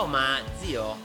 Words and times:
Oh, 0.00 0.06
ma 0.06 0.42
zio, 0.56 0.96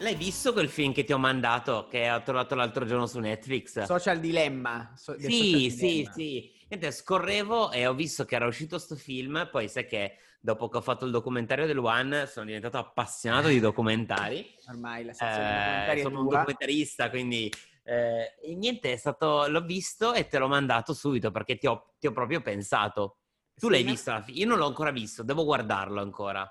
l'hai 0.00 0.16
visto 0.16 0.52
quel 0.52 0.68
film 0.68 0.92
che 0.92 1.04
ti 1.04 1.12
ho 1.12 1.16
mandato, 1.18 1.86
che 1.88 2.10
ho 2.10 2.20
trovato 2.24 2.56
l'altro 2.56 2.84
giorno 2.84 3.06
su 3.06 3.20
Netflix? 3.20 3.80
Social 3.84 4.18
Dilemma. 4.18 4.94
So- 4.96 5.16
Sì, 5.16 5.68
sì, 5.70 5.76
Dilemma. 5.76 6.10
sì. 6.10 6.52
Niente, 6.68 6.90
scorrevo 6.90 7.70
e 7.70 7.86
ho 7.86 7.94
visto 7.94 8.24
che 8.24 8.34
era 8.34 8.46
uscito 8.48 8.78
sto 8.80 8.96
film, 8.96 9.48
poi 9.52 9.68
sai 9.68 9.86
che 9.86 10.16
dopo 10.40 10.68
che 10.68 10.78
ho 10.78 10.80
fatto 10.80 11.04
il 11.04 11.12
documentario 11.12 11.66
del 11.66 11.78
One 11.78 12.26
sono 12.26 12.46
diventato 12.46 12.78
appassionato 12.78 13.46
di 13.46 13.60
documentari. 13.60 14.44
Ormai 14.66 15.04
la 15.04 15.12
sezione 15.12 15.84
Eh, 15.92 15.98
sono 16.00 16.18
un 16.18 16.26
tua. 16.26 16.38
documentarista, 16.38 17.10
quindi 17.10 17.48
eh, 17.84 18.34
niente, 18.56 18.92
è 18.92 18.96
stato, 18.96 19.46
l'ho 19.46 19.62
visto 19.64 20.14
e 20.14 20.26
te 20.26 20.38
l'ho 20.38 20.48
mandato 20.48 20.94
subito 20.94 21.30
perché 21.30 21.58
ti 21.58 21.68
ho, 21.68 21.94
ti 22.00 22.08
ho 22.08 22.12
proprio 22.12 22.42
pensato. 22.42 23.18
Tu 23.54 23.66
Sì, 23.68 23.72
l'hai 23.72 23.84
visto? 23.84 24.24
Io 24.26 24.46
non 24.46 24.58
l'ho 24.58 24.66
ancora 24.66 24.90
visto, 24.90 25.22
devo 25.22 25.44
guardarlo 25.44 26.00
ancora. 26.00 26.50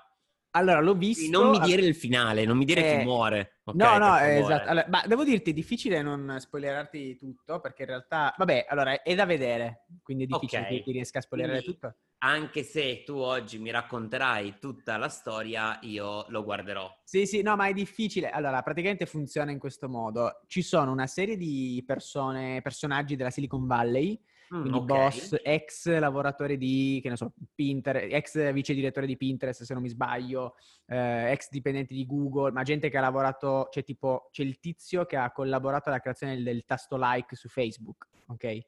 Allora, 0.56 0.80
l'ho 0.80 0.94
visto... 0.94 1.30
non 1.30 1.50
mi 1.50 1.58
dire 1.60 1.82
il 1.82 1.94
finale, 1.94 2.44
non 2.44 2.56
mi 2.56 2.64
dire 2.64 2.84
Eh, 2.94 2.98
chi 2.98 3.04
muore. 3.04 3.60
ok, 3.64 3.74
no, 3.76 3.98
no, 3.98 4.16
esatto. 4.18 4.68
Allora, 4.70 4.86
ma 4.88 5.04
devo 5.06 5.22
dirti, 5.22 5.50
è 5.50 5.52
difficile 5.52 6.00
non 6.02 6.36
spoilerarti 6.38 7.16
tutto, 7.16 7.60
perché 7.60 7.82
in 7.82 7.88
realtà... 7.88 8.34
Vabbè, 8.36 8.66
allora, 8.68 9.02
è 9.02 9.14
da 9.14 9.26
vedere, 9.26 9.84
quindi 10.02 10.24
è 10.24 10.26
difficile 10.26 10.62
Ok. 10.62 10.68
che 10.68 10.82
ti 10.82 10.92
riesca 10.92 11.18
a 11.18 11.22
spoilerare 11.22 11.58
Quindi- 11.62 11.78
tutto. 11.78 11.94
Anche 12.18 12.62
se 12.62 13.02
tu 13.04 13.16
oggi 13.16 13.58
mi 13.58 13.70
racconterai 13.70 14.56
tutta 14.58 14.96
la 14.96 15.10
storia, 15.10 15.78
io 15.82 16.24
lo 16.28 16.42
guarderò. 16.44 16.90
Sì, 17.04 17.26
sì, 17.26 17.42
no, 17.42 17.56
ma 17.56 17.66
è 17.68 17.74
difficile. 17.74 18.30
Allora, 18.30 18.62
praticamente 18.62 19.04
funziona 19.04 19.50
in 19.50 19.58
questo 19.58 19.86
modo. 19.90 20.40
Ci 20.46 20.62
sono 20.62 20.90
una 20.90 21.06
serie 21.06 21.36
di 21.36 21.84
persone, 21.86 22.62
personaggi 22.62 23.16
della 23.16 23.28
Silicon 23.30 23.66
Valley, 23.66 24.18
Mm, 24.54 24.60
quindi 24.60 24.78
ok. 24.78 24.84
boss, 24.84 25.36
ex 25.42 25.98
lavoratori 25.98 26.56
di, 26.56 27.00
che 27.02 27.08
ne 27.08 27.16
so, 27.16 27.32
Pinterest, 27.54 28.12
ex 28.12 28.52
vice 28.52 28.74
direttore 28.74 29.06
di 29.06 29.16
Pinterest, 29.16 29.64
se 29.64 29.74
non 29.74 29.82
mi 29.82 29.88
sbaglio, 29.88 30.54
eh, 30.86 31.32
ex 31.32 31.48
dipendenti 31.50 31.94
di 31.94 32.06
Google, 32.06 32.52
ma 32.52 32.62
gente 32.62 32.88
che 32.88 32.96
ha 32.96 33.00
lavorato, 33.00 33.66
c'è 33.70 33.82
tipo, 33.82 34.28
c'è 34.30 34.42
il 34.44 34.60
tizio 34.60 35.04
che 35.04 35.16
ha 35.16 35.32
collaborato 35.32 35.88
alla 35.88 35.98
creazione 35.98 36.34
del, 36.36 36.44
del 36.44 36.64
tasto 36.64 36.96
like 36.98 37.34
su 37.34 37.48
Facebook, 37.48 38.06
ok? 38.26 38.58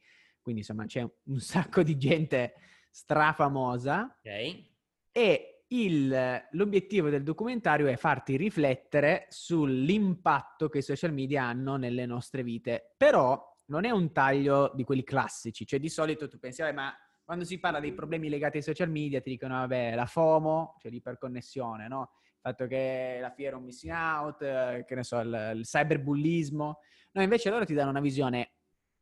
Quindi 0.40 0.62
insomma 0.62 0.84
c'è 0.86 1.00
un 1.02 1.38
sacco 1.40 1.82
di 1.84 1.96
gente 1.96 2.54
strafamosa 2.90 4.18
Ok. 4.18 4.64
e 5.12 5.62
il- 5.68 6.42
l'obiettivo 6.52 7.08
del 7.10 7.22
documentario 7.22 7.86
è 7.86 7.96
farti 7.96 8.36
riflettere 8.36 9.26
sull'impatto 9.28 10.68
che 10.68 10.78
i 10.78 10.82
social 10.82 11.12
media 11.12 11.44
hanno 11.44 11.76
nelle 11.76 12.06
nostre 12.06 12.42
vite. 12.42 12.94
Però 12.96 13.56
non 13.68 13.84
è 13.84 13.90
un 13.90 14.12
taglio 14.12 14.72
di 14.74 14.84
quelli 14.84 15.04
classici, 15.04 15.66
cioè 15.66 15.78
di 15.78 15.88
solito 15.88 16.28
tu 16.28 16.38
pensi, 16.38 16.62
"Vabbè, 16.62 16.74
ma 16.74 16.94
quando 17.24 17.44
si 17.44 17.58
parla 17.58 17.80
dei 17.80 17.92
problemi 17.92 18.28
legati 18.28 18.56
ai 18.58 18.62
social 18.62 18.88
media 18.90 19.20
ti 19.20 19.30
dicono, 19.30 19.54
vabbè, 19.58 19.94
la 19.94 20.06
FOMO, 20.06 20.76
cioè 20.80 20.90
l'iperconnessione, 20.90 21.86
no? 21.86 22.12
Il 22.22 22.38
fatto 22.40 22.66
che 22.66 23.18
la 23.20 23.30
fear 23.30 23.54
of 23.54 23.62
missing 23.62 23.92
out, 23.92 24.40
eh, 24.42 24.84
che 24.86 24.94
ne 24.94 25.02
so, 25.02 25.18
il, 25.20 25.52
il 25.56 25.64
cyberbullismo. 25.64 26.78
No, 27.12 27.22
invece 27.22 27.50
loro 27.50 27.66
ti 27.66 27.74
danno 27.74 27.90
una 27.90 28.00
visione, 28.00 28.52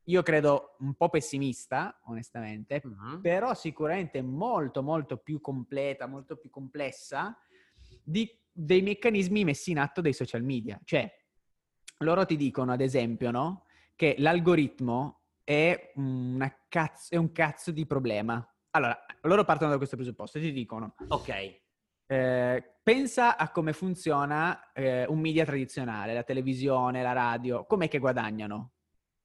io 0.05 0.23
credo, 0.23 0.75
un 0.81 0.95
po' 0.95 1.09
pessimista, 1.09 2.01
onestamente, 2.07 2.81
Mhm. 2.83 3.21
però 3.21 3.55
sicuramente 3.55 4.21
molto 4.23 4.83
molto 4.83 5.19
più 5.19 5.41
completa, 5.41 6.07
molto 6.07 6.37
più 6.37 6.51
complessa 6.51 7.39
di, 8.03 8.29
dei 8.51 8.83
meccanismi 8.83 9.45
messi 9.45 9.71
in 9.71 9.79
atto 9.79 10.01
dai 10.01 10.13
social 10.13 10.43
media. 10.43 10.81
Cioè, 10.83 11.09
loro 11.99 12.25
ti 12.27 12.37
dicono, 12.37 12.73
ad 12.73 12.81
esempio, 12.81 13.31
no? 13.31 13.66
Che 13.97 14.15
l'algoritmo 14.19 15.23
è, 15.43 15.93
una 15.95 16.55
cazzo, 16.69 17.15
è 17.15 17.17
un 17.17 17.33
cazzo 17.33 17.71
di 17.71 17.87
problema. 17.87 18.47
Allora, 18.73 18.95
loro 19.23 19.43
partono 19.45 19.71
da 19.71 19.79
questo 19.79 19.97
presupposto 19.97 20.37
e 20.37 20.43
ti 20.43 20.53
dicono, 20.53 20.95
Ok. 21.09 21.61
eh, 22.07 22.75
pensa 22.83 23.39
a 23.39 23.51
come 23.51 23.73
funziona 23.73 24.71
eh, 24.75 25.07
un 25.07 25.19
media 25.19 25.47
tradizionale, 25.47 26.13
la 26.13 26.25
televisione, 26.25 27.03
la 27.03 27.13
radio, 27.15 27.65
com'è 27.65 27.89
che 27.89 27.99
guadagnano? 27.99 28.73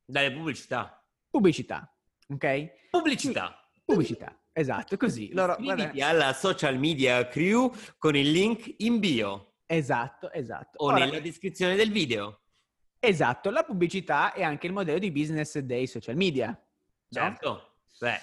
Dalle 0.05 0.31
pubblicità. 0.31 1.05
Pubblicità, 1.29 1.93
ok? 2.29 2.89
Pubblicità. 2.91 3.69
Pubblicità, 3.83 4.41
esatto, 4.53 4.95
così. 4.95 5.31
Loro, 5.35 5.57
Iscriviti 5.59 6.01
alla 6.01 6.31
social 6.31 6.77
media 6.79 7.27
crew 7.27 7.73
con 7.97 8.15
il 8.15 8.31
link 8.31 8.73
in 8.77 8.99
bio 8.99 9.55
Esatto, 9.65 10.31
esatto. 10.31 10.77
o 10.77 10.85
Ora- 10.87 10.99
nella 11.03 11.19
descrizione 11.19 11.75
del 11.75 11.91
video. 11.91 12.40
Esatto, 13.03 13.49
la 13.49 13.63
pubblicità 13.63 14.31
è 14.31 14.43
anche 14.43 14.67
il 14.67 14.73
modello 14.73 14.99
di 14.99 15.11
business 15.11 15.57
dei 15.57 15.87
social 15.87 16.15
media, 16.15 16.49
no? 16.49 16.59
Certo. 17.09 17.77
Beh, 17.97 18.19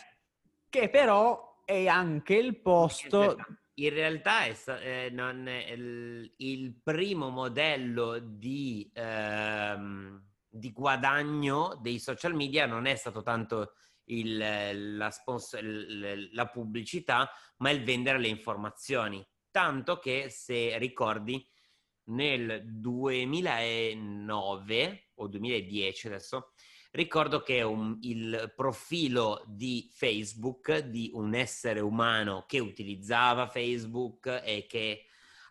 che 0.69 0.89
però 0.89 1.63
è 1.65 1.89
anche 1.89 2.37
il 2.37 2.61
posto... 2.61 3.35
in 3.75 3.91
realtà 3.91 4.45
è, 4.45 4.57
eh, 4.81 5.11
non 5.11 5.49
è 5.49 5.73
il, 5.73 6.33
il 6.37 6.81
primo 6.81 7.29
modello 7.31 8.21
di, 8.21 8.89
ehm, 8.95 10.25
di 10.49 10.71
guadagno 10.73 11.77
dei 11.83 11.99
social 11.99 12.35
media 12.35 12.67
non 12.67 12.87
è 12.87 12.95
stato 12.95 13.23
tanto 13.23 13.73
il- 14.05 14.97
la, 14.97 15.11
sponsor- 15.11 15.61
la 16.33 16.47
pubblicità, 16.47 17.29
ma 17.57 17.71
il 17.71 17.83
vendere 17.83 18.19
le 18.19 18.29
informazioni. 18.29 19.27
Tanto 19.51 19.99
che 19.99 20.29
se 20.31 20.79
ricordi 20.79 21.45
nel 22.09 22.63
2009 22.65 25.11
o 25.17 25.27
2010 25.27 26.07
adesso, 26.09 26.53
ricordo 26.93 27.43
che 27.43 27.63
un- 27.63 27.99
il 28.03 28.53
profilo 28.57 29.43
di 29.47 29.89
Facebook 29.93 30.79
di 30.79 31.11
un 31.15 31.35
essere 31.35 31.81
umano 31.81 32.45
che 32.47 32.59
utilizzava 32.59 33.49
Facebook 33.49 34.43
e 34.45 34.67
che 34.69 35.05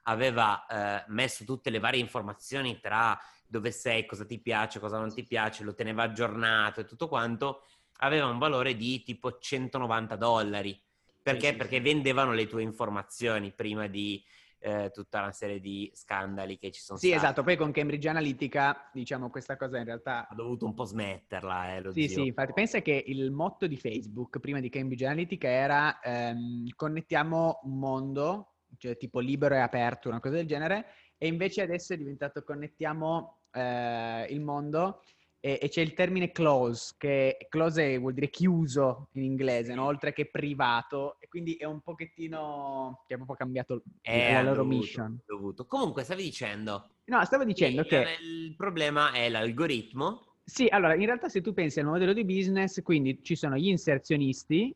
aveva 0.03 0.65
eh, 0.65 1.03
messo 1.09 1.43
tutte 1.43 1.69
le 1.69 1.79
varie 1.79 1.99
informazioni 1.99 2.79
tra 2.79 3.17
dove 3.45 3.71
sei, 3.71 4.05
cosa 4.05 4.25
ti 4.25 4.39
piace, 4.39 4.79
cosa 4.79 4.97
non 4.97 5.13
ti 5.13 5.25
piace, 5.25 5.63
lo 5.63 5.73
teneva 5.73 6.03
aggiornato 6.03 6.81
e 6.81 6.85
tutto 6.85 7.07
quanto, 7.07 7.63
aveva 7.99 8.27
un 8.27 8.37
valore 8.37 8.75
di 8.75 9.03
tipo 9.03 9.37
190 9.37 10.15
dollari. 10.15 10.79
Perché? 11.21 11.49
sì, 11.49 11.55
Perché 11.55 11.71
sì. 11.71 11.79
vendevano 11.81 12.33
le 12.33 12.47
tue 12.47 12.61
informazioni 12.61 13.51
prima 13.53 13.87
di 13.87 14.23
eh, 14.67 14.89
tutta 14.91 15.19
una 15.19 15.31
serie 15.31 15.61
di 15.61 15.89
scandali 15.93 16.57
che 16.57 16.71
ci 16.71 16.81
sono 16.81 16.99
Sì, 16.99 17.07
stati. 17.07 17.23
esatto, 17.23 17.43
poi 17.43 17.55
con 17.55 17.71
Cambridge 17.71 18.09
Analytica, 18.09 18.89
diciamo, 18.91 19.29
questa 19.29 19.55
cosa 19.55 19.77
in 19.77 19.85
realtà... 19.85 20.27
Ha 20.27 20.35
dovuto 20.35 20.65
un 20.65 20.73
po' 20.73 20.83
smetterla, 20.83 21.75
eh, 21.75 21.81
lo 21.81 21.91
Sì, 21.93 22.07
zio. 22.07 22.17
sì, 22.17 22.27
infatti 22.27 22.51
pensa 22.51 22.81
che 22.81 23.01
il 23.07 23.31
motto 23.31 23.65
di 23.65 23.77
Facebook 23.77 24.39
prima 24.39 24.59
di 24.59 24.69
Cambridge 24.69 25.05
Analytica 25.05 25.47
era 25.47 26.01
ehm, 26.01 26.67
connettiamo 26.75 27.61
un 27.63 27.79
mondo, 27.79 28.55
cioè 28.77 28.97
tipo 28.97 29.19
libero 29.19 29.55
e 29.55 29.59
aperto, 29.59 30.09
una 30.09 30.19
cosa 30.19 30.35
del 30.35 30.47
genere, 30.47 30.87
e 31.17 31.27
invece 31.27 31.61
adesso 31.61 31.93
è 31.93 31.97
diventato 31.97 32.43
connettiamo 32.43 33.43
eh, 33.51 34.27
il 34.29 34.41
mondo 34.41 35.01
e, 35.47 35.59
e 35.61 35.69
c'è 35.69 35.79
il 35.79 35.93
termine 35.93 36.33
close, 36.33 36.95
che 36.97 37.37
close 37.47 37.97
vuol 37.97 38.13
dire 38.13 38.29
chiuso 38.29 39.07
in 39.13 39.23
inglese, 39.23 39.73
no? 39.73 39.85
oltre 39.85 40.11
che 40.11 40.25
privato, 40.25 41.15
e 41.19 41.29
quindi 41.29 41.53
è 41.55 41.63
un 41.63 41.79
pochettino, 41.79 43.03
che 43.07 43.13
ha 43.13 43.15
proprio 43.15 43.37
cambiato 43.37 43.83
Eh, 44.01 44.33
la 44.33 44.41
loro 44.41 44.63
dovuto, 44.63 44.75
mission. 44.77 45.19
dovuto. 45.25 45.65
Comunque, 45.65 46.03
stavi 46.03 46.23
dicendo 46.23 46.89
No, 47.05 47.23
stavo 47.23 47.45
dicendo 47.45 47.83
che 47.83 48.03
che... 48.03 48.17
il 48.21 48.55
problema 48.57 49.13
è 49.13 49.29
l'algoritmo. 49.29 50.33
Sì, 50.43 50.67
allora, 50.69 50.95
in 50.95 51.05
realtà 51.05 51.29
se 51.29 51.39
tu 51.39 51.53
pensi 51.53 51.79
al 51.79 51.85
modello 51.85 52.11
di 52.11 52.25
business, 52.25 52.81
quindi 52.81 53.23
ci 53.23 53.35
sono 53.37 53.55
gli 53.55 53.67
inserzionisti 53.67 54.75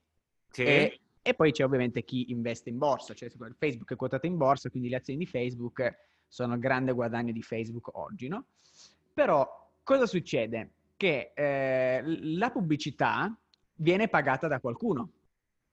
Che 0.50 0.64
e, 0.64 1.00
e 1.22 1.34
poi 1.34 1.52
c'è 1.52 1.66
ovviamente 1.66 2.06
chi 2.06 2.32
investe 2.32 2.70
in 2.70 2.78
borsa, 2.78 3.14
cioè 3.14 3.30
Facebook 3.58 3.92
è 3.92 3.96
quotato 3.98 4.26
in 4.26 4.38
borsa, 4.38 4.70
quindi 4.70 4.88
le 4.88 4.96
azioni 4.96 5.20
di 5.20 5.26
Facebook 5.26 5.94
sono 6.30 6.54
il 6.54 6.62
grande 6.62 6.94
guadagno 6.94 7.34
di 7.34 7.42
Facebook 7.42 7.90
oggi, 7.98 8.30
no? 8.30 8.46
Però 9.14 9.61
cosa 9.84 10.06
succede? 10.06 10.72
Che 10.96 11.32
eh, 11.34 12.02
la 12.04 12.52
pubblicità 12.52 13.36
viene 13.76 14.08
pagata 14.08 14.48
da 14.48 14.60
qualcuno, 14.60 15.12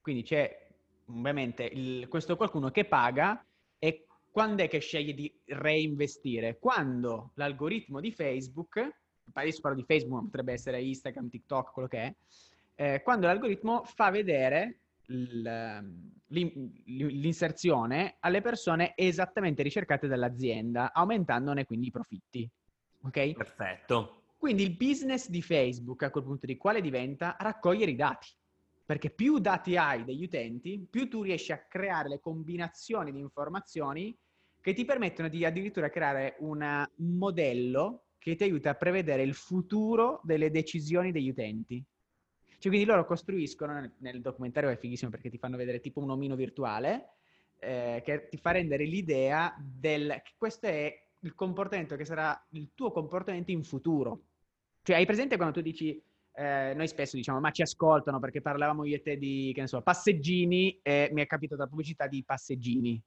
quindi 0.01 0.23
c'è 0.23 0.67
ovviamente 1.07 1.65
il- 1.65 2.09
questo 2.09 2.37
qualcuno 2.37 2.71
che 2.71 2.85
paga 2.85 3.45
e 3.79 4.07
quando 4.31 4.63
è 4.63 4.69
che 4.69 4.79
sceglie 4.79 5.15
di 5.15 5.33
reinvestire? 5.47 6.59
Quando 6.59 7.33
l'algoritmo 7.35 8.01
di 8.01 8.13
Facebook, 8.13 9.01
adesso 9.33 9.61
parlo 9.61 9.77
di 9.77 9.85
Facebook, 9.85 10.25
potrebbe 10.25 10.53
essere 10.53 10.83
Instagram, 10.83 11.29
TikTok, 11.29 11.73
quello 11.73 11.89
che 11.89 11.99
è, 11.99 12.15
eh, 12.75 13.03
quando 13.03 13.27
l'algoritmo 13.27 13.83
fa 13.85 14.11
vedere 14.11 14.81
l'inserzione 16.29 18.17
alle 18.21 18.41
persone 18.43 18.93
esattamente 18.95 19.63
ricercate 19.63 20.07
dall'azienda, 20.07 20.93
aumentandone 20.93 21.65
quindi 21.65 21.87
i 21.87 21.91
profitti. 21.91 22.49
Ok? 23.03 23.33
Perfetto. 23.33 24.23
Quindi 24.37 24.63
il 24.63 24.77
business 24.77 25.29
di 25.29 25.43
Facebook 25.43 26.03
a 26.05 26.11
quel 26.11 26.25
punto 26.25 26.47
di 26.47 26.57
quale 26.57 26.81
diventa 26.81 27.37
raccogliere 27.39 27.91
i 27.91 27.97
dati. 27.97 28.29
Perché 28.85 29.11
più 29.11 29.39
dati 29.39 29.77
hai 29.77 30.05
degli 30.05 30.25
utenti, 30.25 30.87
più 30.89 31.09
tu 31.09 31.23
riesci 31.23 31.53
a 31.53 31.59
creare 31.59 32.09
le 32.09 32.21
combinazioni 32.21 33.13
di 33.13 33.19
informazioni 33.19 34.17
che 34.61 34.73
ti 34.73 34.85
permettono 34.85 35.29
di 35.29 35.45
addirittura 35.45 35.91
creare 35.91 36.37
un 36.41 36.89
modello 36.97 38.05
che 38.19 38.35
ti 38.35 38.45
aiuta 38.45 38.71
a 38.71 38.75
prevedere 38.75 39.23
il 39.23 39.35
futuro 39.35 40.21
delle 40.25 40.51
decisioni 40.51 41.13
degli 41.13 41.29
utenti. 41.29 41.85
Cioè, 42.59 42.73
quindi 42.73 42.85
loro 42.85 43.05
costruiscono, 43.05 43.93
nel- 43.99 44.21
documentario 44.21 44.69
è 44.69 44.77
fighissimo 44.77 45.11
perché 45.11 45.31
ti 45.31 45.39
fanno 45.39 45.57
vedere 45.57 45.81
tipo 45.81 46.01
un 46.01 46.11
omino 46.11 46.35
virtuale, 46.35 47.11
eh, 47.61 48.03
che 48.05 48.29
ti 48.29 48.37
fa 48.37 48.53
rendere 48.53 48.85
l'idea 48.85 49.55
del 49.59 50.23
questo 50.37 50.67
è 50.67 51.08
il 51.21 51.35
comportamento 51.35 51.97
che 51.97 52.05
sarà 52.05 52.47
il 52.51 52.71
tuo 52.75 52.91
comportamento 52.91 53.51
in 53.51 53.65
futuro. 53.65 54.23
Cioè, 54.83 54.97
hai 54.97 55.07
presente 55.07 55.37
quando 55.37 55.55
tu 55.55 55.61
dici 55.61 56.01
eh, 56.33 56.73
noi 56.75 56.87
spesso 56.87 57.17
diciamo 57.17 57.41
ma 57.41 57.51
ci 57.51 57.63
ascoltano 57.63 58.21
perché 58.21 58.41
parlavamo 58.41 58.85
io 58.85 58.97
e 58.97 59.03
te 59.03 59.17
di, 59.17 59.51
che 59.53 59.63
ne 59.63 59.67
so, 59.67 59.83
passeggini 59.83 60.79
e 60.83 61.11
mi 61.13 61.23
è 61.23 61.27
capitato 61.27 61.63
la 61.63 61.69
pubblicità 61.69 62.07
di 62.07 62.23
passeggini. 62.25 63.03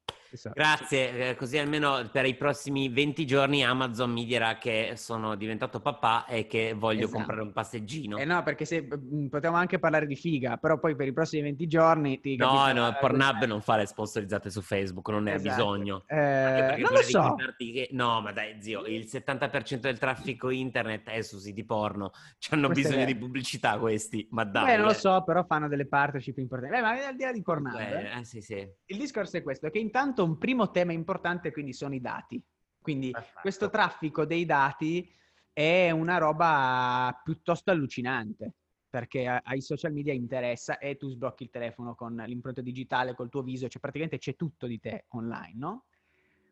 Grazie, 0.54 1.30
eh, 1.30 1.36
così 1.36 1.58
almeno 1.58 2.08
per 2.12 2.26
i 2.26 2.36
prossimi 2.36 2.90
20 2.90 3.26
giorni 3.26 3.64
Amazon 3.64 4.12
mi 4.12 4.26
dirà 4.26 4.58
che 4.58 4.94
sono 4.96 5.36
diventato 5.36 5.80
papà 5.80 6.26
e 6.26 6.48
che 6.48 6.74
voglio 6.74 7.06
esatto. 7.06 7.18
comprare 7.18 7.42
un 7.42 7.52
passeggino. 7.52 8.18
Eh 8.18 8.26
no, 8.26 8.42
perché 8.44 8.66
se 8.66 8.82
mm, 8.82 9.28
potevamo 9.28 9.58
anche 9.58 9.80
parlare 9.80 10.06
di 10.06 10.16
figa, 10.16 10.58
però 10.58 10.80
poi 10.80 10.96
per 10.96 11.08
i 11.08 11.14
prossimi 11.14 11.44
20 11.44 11.68
giorni 11.68 12.20
ti 12.20 12.36
No, 12.36 12.72
no, 12.72 12.96
Pornhub 13.00 13.44
non 13.46 13.62
fa 13.62 13.78
le 13.78 13.86
sponsorizzate 13.86 14.50
su 14.50 14.62
Facebook, 14.62 15.08
non 15.10 15.24
ne 15.24 15.34
esatto. 15.34 15.50
ha 15.50 15.56
bisogno. 15.56 16.04
Eh, 16.08 16.76
non 16.80 16.92
lo 16.92 17.02
so. 17.02 17.36
Che... 17.58 17.90
No, 17.92 18.22
ma 18.22 18.32
dai, 18.32 18.62
zio, 18.62 18.86
il 18.86 19.06
70% 19.06 19.80
del 19.80 20.00
traffico 20.00 20.50
internet 20.50 21.10
è 21.10 21.22
su 21.22 21.38
siti 21.38 21.64
porno. 21.64 22.12
Hanno 22.52 22.70
bisogno 22.70 23.06
di 23.06 23.16
pubblicità 23.16 23.78
questi, 23.78 24.28
ma 24.32 24.44
dai. 24.44 24.66
Beh, 24.66 24.78
non 24.78 24.88
lo 24.88 24.94
so, 24.94 25.24
però 25.24 25.44
fanno 25.44 25.68
delle 25.68 25.88
partnership 25.88 26.38
importanti. 26.38 26.76
Beh, 26.76 26.82
ma 26.82 27.08
al 27.08 27.16
di 27.16 27.24
là 27.24 27.32
di 27.32 27.42
Pornhub, 27.42 27.80
eh, 27.80 28.20
eh, 28.20 28.24
sì, 28.24 28.42
sì. 28.42 28.68
il 28.86 28.98
discorso 28.98 29.38
è 29.38 29.44
questo, 29.44 29.70
che 29.70 29.80
intanto 29.80 30.21
un 30.24 30.38
primo 30.38 30.72
tema 30.72 30.94
importante 30.94 31.52
quindi 31.52 31.74
sono 31.74 31.96
i 31.96 32.02
dati. 32.02 32.42
Quindi 32.82 33.12
Perfetto. 33.12 33.40
questo 33.42 33.70
traffico 33.70 34.26
dei 34.26 34.46
dati 34.46 35.08
è 35.54 35.92
una 35.92 36.18
roba 36.18 37.20
piuttosto 37.24 37.72
allucinante 37.72 38.54
perché 38.92 39.26
ai 39.26 39.62
social 39.62 39.94
media 39.94 40.12
interessa 40.12 40.78
e 40.78 40.98
tu 40.98 41.08
sblocchi 41.08 41.44
il 41.44 41.50
telefono 41.50 41.96
con 41.96 42.14
l'impronta 42.26 42.62
digitale, 42.62 43.16
col 43.16 43.30
tuo 43.30 43.42
viso, 43.42 43.70
cioè 43.70 43.80
praticamente 43.80 44.18
c'è 44.18 44.36
tutto 44.36 44.68
di 44.68 44.82
te 44.82 45.06
online, 45.10 45.54
no? 45.56 45.86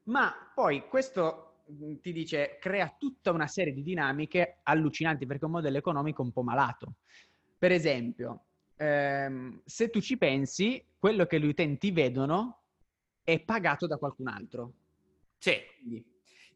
Ma 0.03 0.33
poi 0.55 0.87
questo 0.87 1.63
mm, 1.69 1.95
ti 1.95 2.13
dice 2.13 2.57
crea 2.61 2.95
tutta 2.97 3.31
una 3.31 3.47
serie 3.47 3.73
di 3.73 3.83
dinamiche 3.83 4.59
allucinanti 4.63 5.25
perché 5.25 5.43
è 5.43 5.45
un 5.47 5.51
modello 5.51 5.77
economico 5.77 6.21
un 6.21 6.31
po' 6.31 6.41
malato. 6.41 6.93
Per 7.57 7.73
esempio, 7.73 8.45
ehm, 8.77 9.61
se 9.65 9.89
tu 9.89 9.99
ci 9.99 10.17
pensi, 10.17 10.81
quello 10.97 11.25
che 11.25 11.41
gli 11.41 11.45
utenti 11.45 11.91
vedono 11.91 12.58
è 13.33 13.39
pagato 13.39 13.87
da 13.87 13.97
qualcun 13.97 14.27
altro. 14.27 14.73
Sì. 15.37 15.55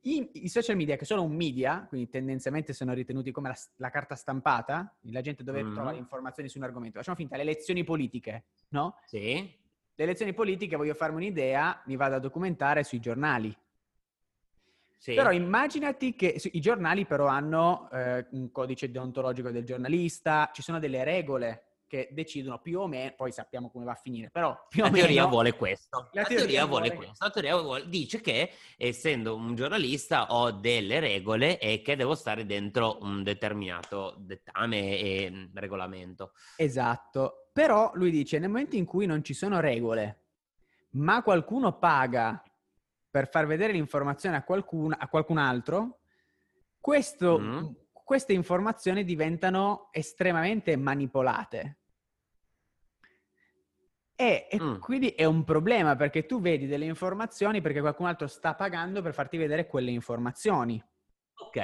i, 0.02 0.30
i, 0.34 0.50
social 0.50 0.76
media, 0.76 0.96
che 0.96 1.06
sono 1.06 1.24
un 1.24 1.34
media, 1.34 1.86
quindi 1.88 2.10
tendenzialmente 2.10 2.74
sono 2.74 2.94
ritenuti 2.94 3.32
come 3.32 3.50
la, 3.50 3.58
la 3.78 3.90
carta 3.90 4.16
stampata, 4.16 4.96
la 5.02 5.22
gente 5.22 5.44
dove 5.44 5.64
mm. 5.64 5.74
trova 5.74 5.92
le 5.92 5.98
informazioni 5.98 6.50
su 6.50 6.58
un 6.58 6.66
argomento. 6.66 6.98
Facciamo 6.98 7.18
finta, 7.18 7.36
le 7.36 7.44
elezioni 7.44 7.84
politiche, 7.84 8.46
no? 8.70 8.98
Sì. 9.06 9.62
Le 9.96 10.04
elezioni 10.04 10.34
politiche, 10.34 10.76
voglio 10.76 10.96
farmi 10.96 11.18
un'idea, 11.18 11.82
mi 11.86 11.96
vado 11.96 12.16
a 12.16 12.20
documentare 12.20 12.84
sui 12.84 13.00
giornali. 13.00 13.56
Sì. 14.98 15.14
Però 15.16 15.32
immaginati 15.32 16.16
che 16.16 16.40
i 16.52 16.60
giornali 16.62 17.06
però 17.06 17.28
hanno 17.28 17.90
eh, 17.92 18.26
un 18.32 18.52
codice 18.52 18.90
deontologico 18.90 19.52
del 19.52 19.66
giornalista, 19.66 20.50
ci 20.54 20.62
sono 20.62 20.80
delle 20.80 21.04
regole 21.04 21.73
che 21.94 22.10
decidono 22.10 22.58
più 22.58 22.80
o 22.80 22.88
meno, 22.88 23.14
poi 23.16 23.32
sappiamo 23.32 23.70
come 23.70 23.86
va 23.86 23.92
a 23.92 24.00
finire, 24.02 24.32
però 24.32 24.66
più 24.68 24.82
la 24.82 24.90
o 24.90 24.92
teoria 24.92 25.22
meno... 25.22 25.30
vuole 25.30 25.54
questo. 25.54 26.10
La, 26.12 26.22
la 26.22 26.28
teoria, 26.28 26.38
teoria, 26.38 26.66
vuole, 26.66 26.90
vuole 26.90 27.06
questo. 27.06 27.24
La 27.24 27.30
teoria 27.30 27.62
vuole, 27.62 27.88
dice 27.88 28.20
che 28.20 28.52
essendo 28.78 29.36
un 29.36 29.54
giornalista 29.54 30.34
ho 30.34 30.50
delle 30.50 31.00
regole 31.00 31.60
e 31.60 31.84
che 31.84 31.96
devo 31.96 32.16
stare 32.16 32.48
dentro 32.48 32.98
un 33.02 33.22
determinato 33.22 34.16
dettame 34.18 34.98
e 34.98 35.30
mm, 35.30 35.46
regolamento. 35.54 36.32
Esatto. 36.56 37.50
Però 37.54 37.92
lui 37.94 38.10
dice 38.10 38.40
nel 38.40 38.50
momento 38.50 38.76
in 38.76 38.86
cui 38.86 39.06
non 39.06 39.24
ci 39.24 39.36
sono 39.36 39.60
regole, 39.60 40.22
ma 40.94 41.22
qualcuno 41.22 41.78
paga 41.78 42.44
per 43.08 43.30
far 43.30 43.46
vedere 43.46 43.72
l'informazione 43.72 44.38
a 44.38 44.44
qualcun, 44.44 44.96
a 44.98 45.08
qualcun 45.08 45.38
altro, 45.38 46.00
questo, 46.80 47.38
mm. 47.38 47.66
queste 47.92 48.34
informazioni 48.34 49.04
diventano 49.04 49.90
estremamente 49.92 50.76
manipolate. 50.76 51.78
E, 54.16 54.48
e 54.50 54.62
mm. 54.62 54.80
quindi 54.80 55.10
è 55.10 55.26
un 55.26 55.44
problema 55.44 55.96
perché 55.96 56.26
tu 56.26 56.40
vedi 56.40 56.68
delle 56.68 56.86
informazioni 56.86 57.62
perché 57.62 57.82
qualcun 57.82 58.06
altro 58.06 58.28
sta 58.28 58.54
pagando 58.54 59.02
per 59.02 59.14
farti 59.14 59.38
vedere 59.38 59.66
quelle 59.66 59.92
informazioni. 59.92 60.84
Ok. 61.36 61.58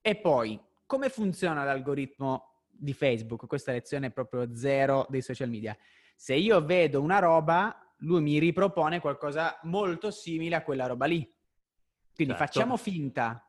E 0.00 0.16
poi, 0.16 0.60
come 0.86 1.08
funziona 1.08 1.64
l'algoritmo 1.64 2.62
di 2.68 2.92
Facebook? 2.92 3.46
Questa 3.46 3.72
lezione 3.72 4.08
è 4.08 4.10
proprio 4.10 4.54
zero 4.56 5.06
dei 5.08 5.22
social 5.22 5.50
media. 5.50 5.76
Se 6.16 6.34
io 6.34 6.64
vedo 6.64 7.02
una 7.02 7.18
roba, 7.18 7.94
lui 7.98 8.22
mi 8.22 8.38
ripropone 8.38 9.00
qualcosa 9.00 9.58
molto 9.64 10.10
simile 10.10 10.56
a 10.56 10.62
quella 10.62 10.86
roba 10.86 11.06
lì. 11.06 11.20
Quindi 12.14 12.34
certo. 12.34 12.52
facciamo 12.52 12.76
finta, 12.76 13.46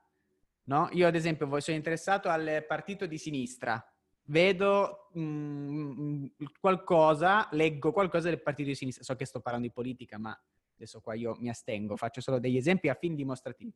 no? 0.63 0.89
Io 0.91 1.07
ad 1.07 1.15
esempio 1.15 1.59
sono 1.59 1.77
interessato 1.77 2.29
al 2.29 2.65
partito 2.67 3.05
di 3.05 3.17
sinistra 3.17 3.83
vedo 4.25 5.09
mh, 5.13 5.21
mm, 5.21 6.25
qualcosa, 6.59 7.47
leggo 7.51 7.91
qualcosa 7.91 8.29
del 8.29 8.41
partito 8.41 8.69
di 8.69 8.75
sinistra. 8.75 9.03
So 9.03 9.15
che 9.15 9.25
sto 9.25 9.39
parlando 9.39 9.67
di 9.67 9.73
politica, 9.73 10.17
ma 10.17 10.37
adesso 10.75 11.01
qua 11.01 11.13
io 11.13 11.35
mi 11.39 11.49
astengo, 11.49 11.95
faccio 11.95 12.21
solo 12.21 12.39
degli 12.39 12.57
esempi 12.57 12.89
a 12.89 12.95
fin 12.95 13.15
dimostrativi. 13.15 13.73